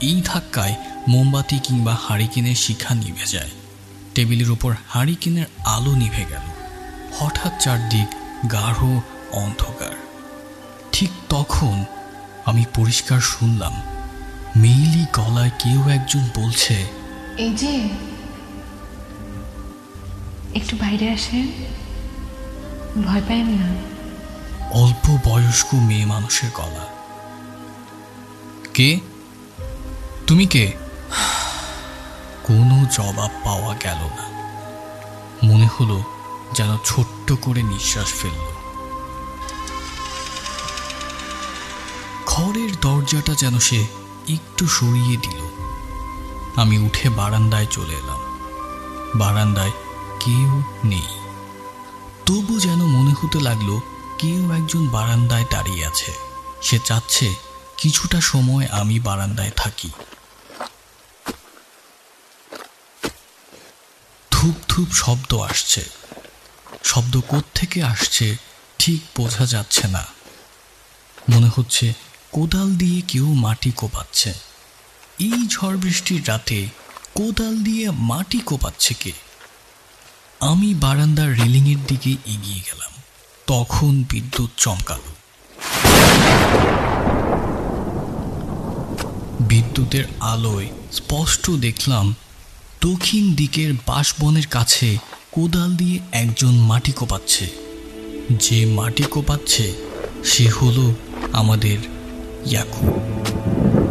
এই 0.00 0.22
ধাক্কায় 0.24 0.74
মোমবাতি 1.08 1.58
কিংবা 1.58 1.96
হারিকেনের 2.02 2.54
শিখা 2.54 2.94
নিভে 2.94 3.26
যায়। 3.26 3.52
টেবিলের 4.14 4.50
ওপর 4.50 4.72
হারিকেনের 4.88 5.48
আলো 5.64 5.92
নিভে 5.94 6.24
গেল। 6.30 6.46
হঠাৎ 7.18 7.52
চারদিক 7.60 8.08
গাঢ় 8.52 9.00
অন্ধকার। 9.32 9.94
ঠিক 10.92 11.10
তখন 11.28 11.84
আমি 12.44 12.64
পরিষ্কার 12.74 13.20
শুনলাম 13.20 13.74
মেইলি 14.56 15.04
গলায় 15.12 15.50
কেউ 15.58 15.80
একজন 15.88 16.24
বলছে, 16.36 16.76
এই 17.38 17.50
যে 17.50 17.88
একটু 20.54 20.76
বাইরে 20.76 21.10
আসেন 21.10 21.46
ভয় 23.02 23.22
পাইন 23.28 23.46
না। 23.46 23.92
অল্প 24.70 25.18
বয়স্ক 25.28 25.74
মেয়ে 25.74 26.06
মানুষের 26.06 26.50
গলা। 26.54 26.86
কে? 28.74 29.00
তুমি 30.26 30.46
কে? 30.46 30.72
কোনো 32.42 32.86
জবাব 32.90 33.30
পাওয়া 33.44 33.76
গেল 33.76 33.98
না। 33.98 34.32
মনে 35.44 35.68
হলো 35.80 36.04
যেন 36.54 36.78
ছোট্ট 36.84 37.32
করে 37.40 37.62
নিঃশ্বাস 37.62 38.14
ফেলল। 38.14 38.52
ঘরের 42.26 42.70
দরজাটা 42.80 43.34
যেন 43.34 43.58
সে 43.58 43.86
একটু 44.28 44.66
সরিয়ে 44.66 45.16
দিল। 45.16 45.40
আমি 46.56 46.78
উঠে 46.78 47.08
বারান্দায় 47.08 47.66
চলে 47.70 47.92
এলাম। 47.92 48.18
বারান্দায় 49.14 49.70
কেউ 50.24 50.62
নেই। 50.84 51.06
তবু 52.26 52.60
যেন 52.60 52.84
মনে 52.84 53.12
হতে 53.12 53.40
লাগল, 53.40 53.80
কেউ 54.18 54.52
একজন 54.52 54.88
বারান্দায় 54.88 55.44
দাঁড়িয়ে 55.50 55.86
আছে। 55.86 56.12
সে 56.62 56.78
চাচ্ছে, 56.84 57.34
কিছুটা 57.76 58.20
সময় 58.20 58.66
আমি 58.66 59.00
বারান্দায় 59.00 59.50
থাকি। 59.56 59.90
ধূপ 64.30 64.54
ধূপ 64.68 64.88
শব্দ 64.92 65.34
আসছে। 65.34 65.84
শব্দ 66.84 67.20
থেকে 67.54 67.82
আসছে, 67.82 68.36
ঠিক 68.78 69.02
বোঝা 69.16 69.46
যাচ্ছে 69.46 69.88
না। 69.88 70.06
মনে 71.30 71.50
হচ্ছে, 71.56 71.92
কোদাল 72.32 72.74
দিয়ে 72.74 73.00
কেউ 73.00 73.34
মাটি 73.34 73.70
কোপাচ্ছে। 73.70 74.32
এই 75.18 75.48
ঝড় 75.48 75.76
বৃষ্টির 75.76 76.28
রাতে 76.28 76.66
কোদাল 77.14 77.56
দিয়ে 77.56 77.90
মাটি 77.90 78.38
কোপাচ্ছে 78.38 78.94
কে? 78.94 79.12
আমি 80.42 80.74
বারান্দার 80.74 81.36
রেলিংয়ের 81.36 81.76
দিকে 81.88 82.10
এগিয়ে 82.10 82.60
গেলাম। 82.60 82.92
তখন 83.46 84.04
বিদ্যুৎ 84.10 84.50
চমকাল। 84.56 85.00
বিদ্যুতের 89.40 90.04
আলোয় 90.20 90.66
স্পষ্ট 90.92 91.50
দেখলাম, 91.50 92.14
দক্ষিণ 92.80 93.34
দিকের 93.34 93.74
বাঁশবনের 93.86 94.46
কাছে 94.46 94.98
কোদাল 95.32 95.76
দিয়ে 95.76 95.98
একজন 96.12 96.52
মাটি 96.52 96.92
কোপাচ্ছে। 96.92 97.50
যে 98.30 98.66
মাটি 98.66 99.02
কোপাচ্ছে, 99.02 99.72
সে 100.24 100.48
হলো 100.48 100.94
আমাদের 101.32 101.78
ইয়াকুব। 102.46 103.81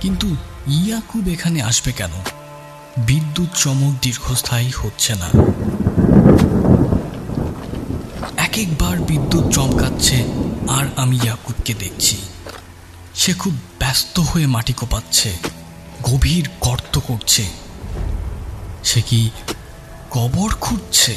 কিন্তু 0.00 0.28
ইয়াকুব 0.68 1.28
এখানে 1.28 1.62
আসবে 1.62 1.92
কেন? 1.92 2.10
বিদ্যুৎ 2.98 3.48
চমক 3.56 3.94
দীর্ঘস্থায়ী 4.02 4.70
হচ্ছে 4.82 5.14
না। 5.14 5.28
এক 8.36 8.58
একবার 8.58 8.98
বিদ্যুৎ 9.00 9.54
চমকাচ্ছে, 9.54 10.18
আর 10.68 10.86
আমি 10.96 11.16
ইয়াকুবকে 11.22 11.74
দেখছি। 11.74 12.16
সে 13.14 13.32
খুব 13.34 13.54
ব্যস্ত 13.78 14.20
হয়ে 14.20 14.46
মাটি 14.46 14.72
কোপাচ্ছে, 14.72 15.32
গভীর 16.02 16.48
গর্ত 16.60 16.98
করছে। 16.98 17.44
সে 18.84 19.00
কি 19.02 19.30
কবর 20.10 20.50
খুঁজছে 20.54 21.14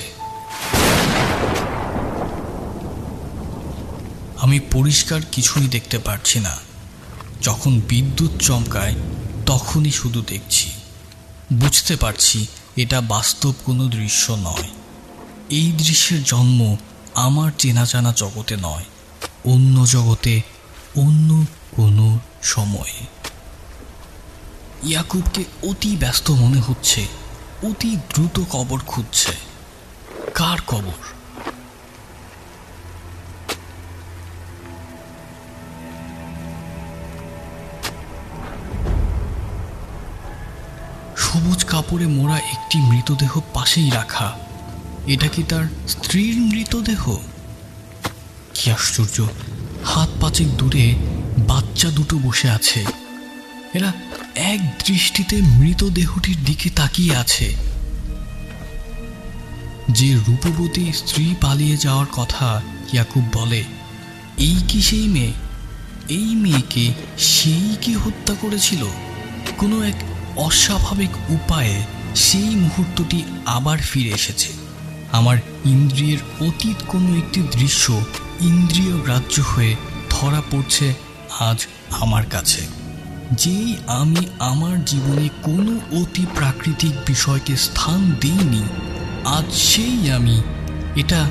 আমি 4.42 4.60
পরিষ্কার 4.60 5.22
কিছুই 5.32 5.68
দেখতে 5.68 5.98
পারছি 5.98 6.40
না। 6.40 6.73
যখন 7.44 7.82
বিদ্যুৎ 7.88 8.32
চমকায়, 8.42 8.96
তখনই 9.46 9.92
শুধু 9.92 10.22
দেখছি। 10.22 10.72
বুঝতে 11.54 11.96
পারছি 11.96 12.48
এটা 12.76 13.02
বাস্তব 13.02 13.54
কোনো 13.66 13.88
দৃশ্য 13.88 14.32
নয়। 14.32 14.70
এই 15.50 15.72
দৃশ্যের 15.72 16.24
জন্ম 16.24 16.76
আমার 17.16 17.52
চেনা 17.58 17.86
জানা 17.86 18.14
জগতে 18.18 18.58
নয়, 18.62 18.84
অন্য 19.46 19.86
জগতে, 19.86 20.42
অন্য 20.96 21.46
কোনো 21.72 22.20
সময়ে। 22.44 23.06
ইয়াকুবকে 24.84 25.44
অতি 25.64 25.96
ব্যস্ত 25.96 26.32
মনে 26.32 26.60
হচ্ছে, 26.60 27.08
অতি 27.64 27.96
দ্রুত 27.96 28.44
কবর 28.50 28.80
খুঁজছে। 28.80 29.32
কার 30.34 30.58
কবর? 30.68 31.23
কাপড়ে 41.74 42.08
মোড়া 42.08 42.38
একটি 42.38 42.78
মৃতদেহ 42.80 43.40
পাশেই 43.54 43.90
রাখা। 43.90 44.38
এটা 45.08 45.28
কি 45.28 45.44
তার 45.44 45.66
স্ত্রীর 45.88 46.42
মৃতদেহ? 46.42 47.18
কি 48.54 48.72
আশ্চর্য! 48.72 49.24
হাত 49.86 50.10
পাঁচেক 50.22 50.58
দূরে 50.58 50.96
বাচ্চা 51.48 51.90
দুটো 51.90 52.18
বসে 52.18 52.50
আছে। 52.50 52.86
এরা 53.74 53.94
এক 54.36 54.60
দৃষ্টিতে 54.86 55.36
মৃতদেহটির 55.42 56.38
দিকে 56.46 56.70
তাকিয়ে 56.70 57.16
আছে। 57.16 57.56
যে 59.92 60.14
রূপবতী 60.14 60.92
স্ত্রী 60.94 61.36
পালিয়ে 61.42 61.78
যাওয়ার 61.78 62.06
কথা 62.12 62.62
ইয়াকুব 62.94 63.24
বলে, 63.34 63.64
এই 64.38 64.56
কি 64.68 64.82
সেই 64.82 65.08
মেয়ে? 65.08 65.32
এই 66.10 66.36
মেয়েকে 66.36 66.94
সেই 67.18 67.76
কি 67.82 67.94
হত্যা 67.94 68.36
করেছিল? 68.42 68.86
কোনো 69.58 69.82
এক 69.82 70.13
অস্বাভাবিক 70.38 71.10
উপায়ে 71.30 71.84
সেই 72.16 72.56
মুহূর্তটি 72.56 73.24
আবার 73.46 73.78
ফিরে 73.78 74.10
এসেছে। 74.10 74.50
আমার 75.12 75.38
ইন্দ্রিয়ের 75.66 76.48
অতীত 76.48 76.84
কোনো 76.88 77.18
একটি 77.18 77.42
দৃশ্য 77.42 78.02
ইন্দ্রিয় 78.42 78.98
গ্রাহ্য 78.98 79.42
হয়ে 79.42 79.76
ধরা 80.10 80.42
পড়ছে 80.52 80.94
আজ 81.40 81.68
আমার 81.92 82.26
কাছে। 82.26 82.62
যেই 83.32 83.76
আমি 83.88 84.26
আমার 84.40 84.86
জীবনে 84.86 85.30
কোনো 85.44 86.02
অতি 86.02 86.26
প্রাকৃতিক 86.36 86.94
বিষয়কে 87.06 87.58
স্থান 87.58 88.16
দিইনি, 88.22 88.64
আজ 89.26 89.54
সেই 89.54 90.12
আমি। 90.12 90.42
এটা 90.96 91.30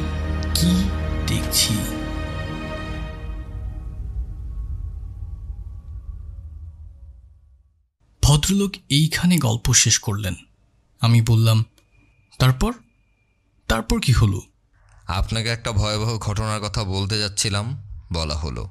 কি 0.54 0.88
দেখছি? 1.26 2.01
ভদ্রলোক 8.42 8.72
এইখানে 8.88 9.38
গল্প 9.38 9.72
শেষ 9.72 9.98
করলেন। 9.98 10.34
আমি 11.00 11.20
বললাম 11.20 11.64
তারপর? 12.38 12.72
তারপর 13.68 14.00
কি 14.00 14.12
হলো? 14.12 14.42
আপনাকে 15.06 15.48
একটা 15.48 15.72
ভয়াবহ 15.72 16.18
ঘটনার 16.18 16.60
কথা 16.60 16.84
বলতে 16.84 17.18
যাচ্ছিলাম 17.18 17.82
বলা 18.12 18.34
হলো। 18.34 18.68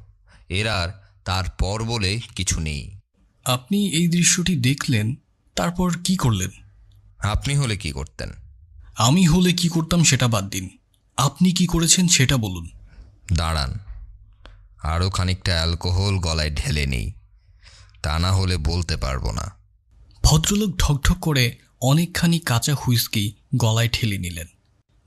এর 0.49 0.67
আর 0.67 0.89
তারপর 1.25 1.83
বলে 1.83 2.21
কিছু 2.35 2.59
নেই। 2.59 2.99
আপনি 3.45 3.89
এই 3.89 4.07
দৃশ্যটি 4.07 4.55
দেখলেন 4.55 5.15
তারপর 5.55 5.91
কি 6.03 6.17
করলেন? 6.17 6.49
আপনি 7.19 7.55
হলে 7.55 7.77
কি 7.77 7.91
করতেন? 7.91 8.29
আমি 8.97 9.25
হলে 9.25 9.53
কি 9.53 9.69
করতাম 9.69 10.03
সেটা 10.03 10.27
বাদ 10.27 10.49
দিন। 10.49 10.77
আপনি 11.17 11.51
কি 11.51 11.67
করেছেন 11.67 12.07
সেটা 12.07 12.37
বলুন। 12.37 12.69
দাঁড়ান। 13.33 13.79
আরও 14.83 15.09
খানিকটা 15.09 15.51
অ্যালকোহল 15.51 16.17
গলায় 16.17 16.55
ঢেলে 16.55 16.85
নেই। 16.85 17.11
তা 18.01 18.19
না 18.19 18.31
হলে 18.31 18.57
বলতে 18.57 18.97
পারব 18.97 19.31
না। 19.31 19.60
ভদ্রলোক 20.23 20.77
ঢকঢক 20.77 21.19
করে 21.21 21.57
অনেকখানি 21.81 22.39
কাঁচা 22.39 22.73
হুইস্কি 22.73 23.33
গলায় 23.55 23.89
ঠেলে 23.89 24.17
নিলেন। 24.17 24.47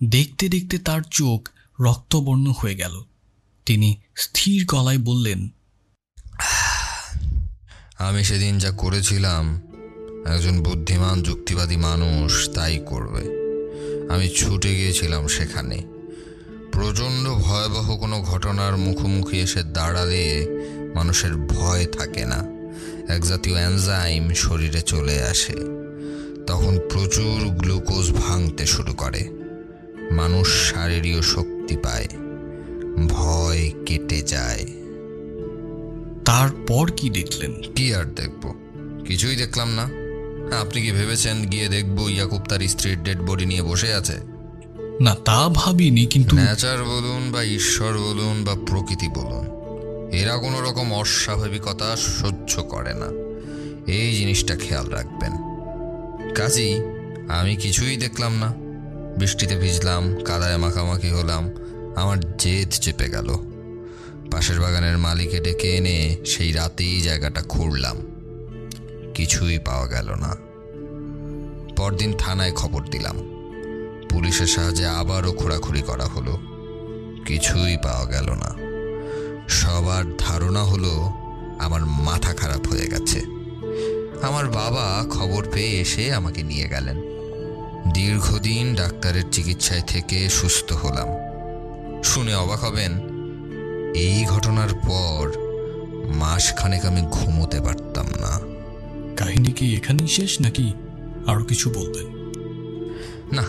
দেখতে 0.05 0.49
দেখতে 0.49 0.79
তার 0.79 1.03
চোখ 1.11 1.49
রক্তবর্ণ 1.81 2.53
হয়ে 2.59 2.75
গেল। 2.75 3.03
তিনি 3.67 4.01
স্থির 4.17 4.65
গলায় 4.67 4.99
বললেন, 4.99 5.49
আমি 7.99 8.25
সেদিন 8.25 8.59
যা 8.59 8.71
করেছিলাম, 8.71 9.61
একজন 10.27 10.63
বুদ্ধিমান, 10.63 11.23
যুক্তিবাদী 11.23 11.77
মানুষ 11.77 12.51
তাই 12.51 12.79
করবে। 12.87 13.45
আমি 14.15 14.29
ছুটে 14.29 14.75
গিয়েছিলাম 14.75 15.27
সেখানে। 15.27 15.83
প্রচণ্ড 16.73 17.31
ভয়াবহ 17.31 17.97
কোনো 17.97 18.23
ঘটনার 18.23 18.77
মুখোমুখি 18.77 19.41
এসে 19.41 19.63
দাঁড়ালে 19.63 20.47
মানুষের 20.95 21.37
ভয় 21.37 21.87
থাকে 21.87 22.25
না। 22.25 22.54
এক 23.09 23.21
জাতীয় 23.21 23.57
অ্যানজাইম 23.57 24.33
শরীরে 24.33 24.81
চলে 24.81 25.23
আসে। 25.23 25.53
তখন 26.47 26.79
প্রচুর 26.93 27.49
গ্লুকোজ 27.49 28.13
ভাঙতে 28.13 28.67
শুরু 28.67 28.93
করে। 28.93 29.29
মানুষ 30.11 30.49
শারীরীয় 30.49 31.23
শক্তি 31.23 31.77
পায়। 31.77 32.07
ভয় 33.09 33.71
কেটে 33.87 34.23
যায়। 34.23 34.67
তারপর 36.25 36.91
কি 36.97 37.11
দেখলেন? 37.11 37.53
কি 37.75 37.95
আর 37.95 38.05
দেখব? 38.05 38.55
কিছুই 39.07 39.37
দেখলাম 39.37 39.69
না। 39.69 39.83
আপনি 40.57 40.83
কি 40.83 40.93
ভেবেছেন 40.93 41.47
গিয়ে 41.47 41.69
দেখব 41.69 42.09
ইয়াকুব 42.09 42.43
তার 42.49 42.61
স্ত্রীর 42.61 43.03
ডেড 43.03 43.21
বডি 43.21 43.47
নিয়ে 43.47 43.63
বসে 43.63 43.95
আছে? 43.95 44.17
না 45.01 45.15
তা 45.15 45.49
ভাবিনি 45.55 46.07
কিন্তু 46.07 46.37
ন্যাচার 46.37 46.85
বলুন 46.85 47.33
বা 47.33 47.45
ঈশ্বর 47.45 47.99
বলুন 47.99 48.45
বা 48.45 48.55
প্রকৃতি 48.67 49.09
বলুন। 49.09 49.64
এরা 50.15 50.37
কোনো 50.37 50.61
রকম 50.61 50.95
অস্বাভাবিকতা 50.95 51.97
সহ্য 51.97 52.63
করে 52.63 52.95
না। 52.95 53.07
এই 53.87 54.17
জিনিসটা 54.17 54.57
খেয়াল 54.57 54.87
রাখবেন। 54.87 55.33
কাজী, 56.35 56.81
আমি 57.29 57.57
কিছুই 57.57 57.97
দেখলাম 57.97 58.33
না। 58.35 58.55
বৃষ্টিতে 59.19 59.57
ভিজলাম, 59.57 60.17
কাদায় 60.25 60.57
মাখামাখি 60.57 61.11
হলাম, 61.11 61.51
আমার 61.97 62.37
জেদ 62.37 62.71
চেপে 62.71 63.11
গেল। 63.11 63.37
পাশের 64.31 64.61
বাগানের 64.61 64.99
মালিকে 64.99 65.41
ডেকে 65.41 65.77
এনে 65.77 66.17
সেই 66.27 66.53
রাতেই 66.53 67.01
জায়গাটা 67.01 67.43
খুঁড়লাম। 67.43 67.97
কিছুই 69.15 69.59
পাওয়া 69.59 69.87
গেল 69.87 70.15
না। 70.15 70.37
পরদিন 71.77 72.13
থানায় 72.19 72.53
খবর 72.53 72.83
দিলাম। 72.91 73.19
পুলিশের 74.11 74.47
সাহায্যে 74.47 74.87
আবারও 74.87 75.33
খোঁড়াখুড়ি 75.33 75.83
করা 75.83 76.05
হলো। 76.05 76.39
কিছুই 77.27 77.77
পাওয়া 77.83 78.05
গেল 78.05 78.31
না। 78.31 78.64
সবার 79.49 80.17
ধারণা 80.19 80.63
হলো 80.63 81.13
আমার 81.59 81.87
মাথা 81.87 82.35
খারাপ 82.35 82.67
হয়ে 82.67 82.87
গেছে। 82.87 83.21
আমার 84.23 84.47
বাবা 84.49 85.07
খবর 85.11 85.47
পেয়ে 85.53 85.81
এসে 85.81 86.15
আমাকে 86.15 86.43
নিয়ে 86.43 86.69
গেলেন। 86.69 87.01
দীর্ঘদিন 87.93 88.75
ডাক্তারের 88.75 89.23
চিকিৎসায় 89.33 89.83
থেকে 89.83 90.29
সুস্থ 90.29 90.73
হলাম। 90.73 91.09
শুনে 92.05 92.35
অবাক 92.35 92.65
হবেন 92.65 92.93
এই 93.95 94.25
ঘটনার 94.25 94.69
পর 94.69 95.33
মাসখানেক 96.15 96.87
আমি 96.87 97.03
ঘুমোতে 97.11 97.61
পারতাম 97.61 98.07
না। 98.07 98.41
কাহিনী 99.17 99.53
কি 99.53 99.77
এখানেই 99.77 100.09
শেষ 100.09 100.41
নাকি 100.41 100.73
আরও 101.27 101.45
কিছু 101.45 101.71
বলবেন? 101.71 102.07
না 103.33 103.45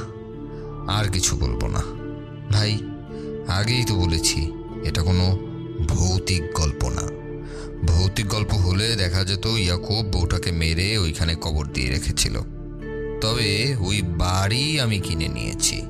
আর 0.91 1.05
কিছু 1.05 1.36
বলব 1.36 1.67
না। 1.67 1.81
ভাই 2.51 2.77
আগেই 3.47 3.86
তো 3.86 3.95
বলেছি 3.95 4.51
এটা 4.86 5.03
কোনো 5.03 5.54
ভৌতিক 5.81 6.43
গল্প 6.53 6.85
না। 6.85 7.01
ভৌতিক 7.85 8.27
গল্প 8.27 8.53
হলে 8.53 8.95
দেখা 8.95 9.23
যেত 9.23 9.45
ইয়াকুব 9.45 10.05
বউটাকে 10.05 10.51
মেরে 10.51 10.97
ওইখানে 10.97 11.35
কবর 11.41 11.65
দিয়ে 11.65 11.89
রেখেছিল। 11.89 12.39
তবে 13.21 13.75
ওই 13.79 14.01
বাড়ি 14.01 14.79
আমি 14.79 14.99
কিনে 14.99 15.27
নিয়েছি। 15.27 15.81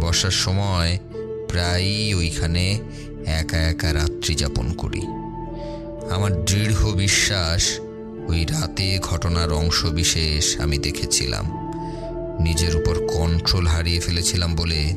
বর্ষার 0.00 0.30
সময় 0.30 0.98
প্রায়ই 1.48 2.14
ওইখানে 2.14 2.78
একা 3.26 3.58
একা 3.58 3.92
রাত্রি 3.92 4.34
যাপন 4.34 4.72
করি। 4.72 5.02
আমার 6.10 6.44
দৃঢ় 6.44 6.92
বিশ্বাস 6.92 7.80
ওই 8.28 8.44
রাতে 8.44 8.98
ঘটনার 9.02 9.52
অংশ 9.52 9.84
বিশেষ 9.84 10.60
আমি 10.60 10.78
দেখেছিলাম। 10.78 11.44
নিজের 12.42 12.76
উপর 12.76 13.06
কন্ট্রোল 13.06 13.66
হারিয়ে 13.66 14.00
ফেলেছিলাম 14.00 14.54
বলে 14.54 14.96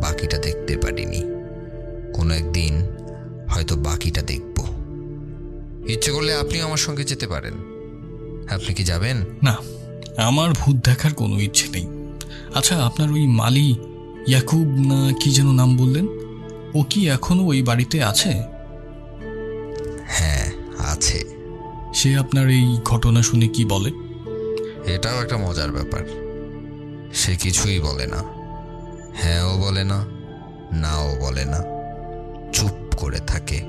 বাকিটা 0.00 0.38
দেখতে 0.38 0.76
পারিনি। 0.76 1.22
কোনো 2.14 2.34
একদিন 2.34 2.93
হয়তো 3.54 3.76
বাকিটা 3.76 4.22
দেখব। 4.22 4.64
ইচ্ছে 5.88 6.10
করলে 6.12 6.34
আপনিও 6.34 6.66
আমার 6.66 6.76
সঙ্গে 6.76 7.04
যেতে 7.04 7.26
পারেন। 7.26 7.52
আপনি 8.50 8.74
কি 8.74 8.84
যাবেন? 8.84 9.24
না 9.42 9.56
আমার 10.16 10.52
ভূত 10.52 10.76
দেখার 10.84 11.14
কোনো 11.14 11.40
ইচ্ছে 11.40 11.68
নেই। 11.68 11.86
আচ্ছা 12.54 12.84
আপনার 12.84 13.10
ওই 13.12 13.26
মালি 13.26 13.76
ইয়াকুব 14.28 14.66
না 14.66 15.12
কি 15.20 15.30
যেন 15.30 15.52
নাম 15.52 15.76
বললেন? 15.76 16.08
ও 16.74 16.84
কি 16.90 17.08
এখনও 17.08 17.44
ওই 17.44 17.62
বাড়িতে 17.62 18.04
আছে? 18.04 18.42
হ্যাঁ 20.06 20.52
আছে। 20.78 21.24
সে 21.94 22.16
আপনার 22.16 22.48
এই 22.48 22.78
ঘটনা 22.84 23.22
শুনে 23.22 23.48
কি 23.48 23.64
বলে? 23.64 23.90
এটাও 24.92 25.22
একটা 25.22 25.36
মজার 25.36 25.72
ব্যাপার। 25.72 26.04
সে 27.14 27.36
কিছুই 27.36 27.80
বলে 27.80 28.06
না। 28.06 28.22
হ্যাঁও 29.14 29.58
বলে 29.58 29.84
না 29.84 30.04
নাও 30.72 31.16
বলে 31.20 31.44
না। 31.44 31.60
চুপ 32.52 32.83
করে 32.94 33.18
থাকে। 33.26 33.60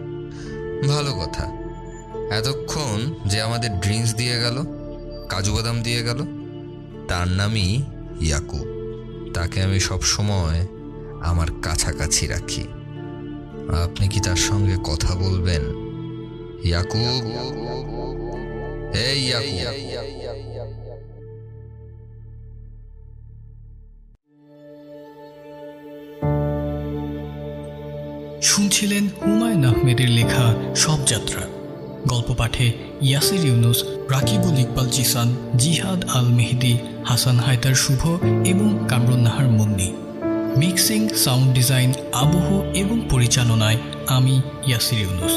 ভালো 0.88 1.12
কথা। 1.14 1.46
এতক্ষণ 2.32 3.14
যে 3.26 3.42
আমাদের 3.42 3.72
ড্রিঙ্কস 3.80 4.16
দিয়ে 4.16 4.40
গেল, 4.40 4.58
কাজু 5.30 5.56
বাদাম 5.56 5.82
দিয়ে 5.82 6.02
গেল, 6.04 6.20
তার 7.08 7.28
নামই 7.28 7.82
ইয়াকু 8.22 8.60
তাকে 9.34 9.62
আমি 9.62 9.80
সব 9.80 10.02
সময় 10.02 10.68
আমার 11.22 11.48
কাছাকাছি 11.62 12.28
রাখি। 12.28 12.64
আপনি 13.84 14.08
কি 14.08 14.20
তার 14.20 14.36
সঙ্গে 14.36 14.76
কথা 14.84 15.16
বলবেন? 15.16 15.62
ইয়াকুব? 16.64 17.22
এই 18.96 19.20
ইয়াকুব। 19.26 19.60
শুনছিলেন 28.56 29.10
হুমায়ুন 29.26 29.66
আহমেদের 29.66 30.10
লেখা 30.10 30.56
সব 30.76 30.98
যাত্রা। 31.06 31.42
গল্প 32.08 32.34
পাঠে 32.34 32.72
ইয়াসির 33.02 33.46
ইউনুস, 33.46 33.84
রাকিবুল 34.10 34.60
ইকবাল 34.60 34.90
জিসান, 34.90 35.36
জিহাদ 35.58 36.06
আল 36.10 36.26
মেহেদি, 36.26 36.78
হাসান 37.06 37.40
হায়দার 37.40 37.76
শুভ 37.76 38.08
এবং 38.46 38.86
Kamrun 38.90 39.20
Nahar 39.20 39.48
Munni. 39.48 39.94
Mixing, 40.58 41.10
sound 41.10 41.54
design, 41.54 41.94
আবহ 42.14 42.62
এবং 42.74 43.02
পরিচালনায় 43.10 43.78
আমি 44.08 44.42
ইয়াসির 44.68 45.00
ইউনুস। 45.00 45.34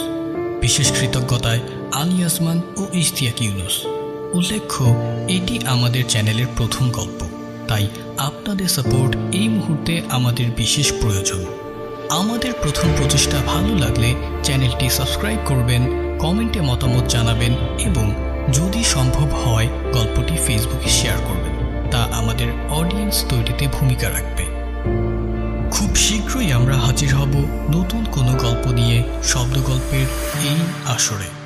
বিশেষ 0.61 0.93
কৃতজ্ঞতায় 1.01 1.61
আলী 1.93 2.25
আসমান 2.25 2.63
ও 2.77 2.87
ইশতিয়াক 2.93 3.43
ইউনুস। 3.43 3.87
উল্লেখ্য, 4.33 4.85
এটি 5.29 5.59
আমাদের 5.67 6.05
চ্যানেলের 6.09 6.47
প্রথম 6.57 6.91
গল্প। 6.91 7.27
তাই 7.69 7.89
আপনাদের 8.19 8.69
সাপোর্ট 8.69 9.17
এই 9.33 9.49
মুহূর্তে 9.49 10.03
আমাদের 10.11 10.47
বিশেষ 10.57 10.93
প্রয়োজন। 11.01 11.45
আমাদের 12.11 12.53
প্রথম 12.63 12.89
প্রচেষ্টা 12.97 13.37
ভালো 13.47 13.75
লাগলে 13.75 14.15
চ্যানেলটি 14.43 14.91
সাবস্ক্রাইব 14.91 15.39
করবেন, 15.47 15.83
কমেন্টে 16.19 16.61
মতামত 16.61 17.07
জানাবেন 17.07 17.53
এবং 17.79 18.15
যদি 18.53 18.85
সম্ভব 18.85 19.29
হয় 19.45 19.69
গল্পটি 19.93 20.37
ফেসবুকে 20.47 20.89
শেয়ার 20.89 21.19
করবেন, 21.19 21.55
তা 21.91 21.99
আমাদের 21.99 22.47
অডিয়েন্স 22.71 23.25
তৈরিতে 23.29 23.69
ভূমিকা 23.69 24.09
রাখবে। 24.09 24.45
খুব 25.71 25.97
শীঘ্রই 25.97 26.53
আমরা 26.53 26.77
হাজির 26.77 27.15
হব 27.15 27.33
নতুন 27.75 28.05
কোনো 28.13 28.33
গল্প 28.33 28.69
নিয়ে 28.69 29.03
শব্দগল্পের 29.25 30.07
এই 30.45 30.61
আসরে। 30.87 31.38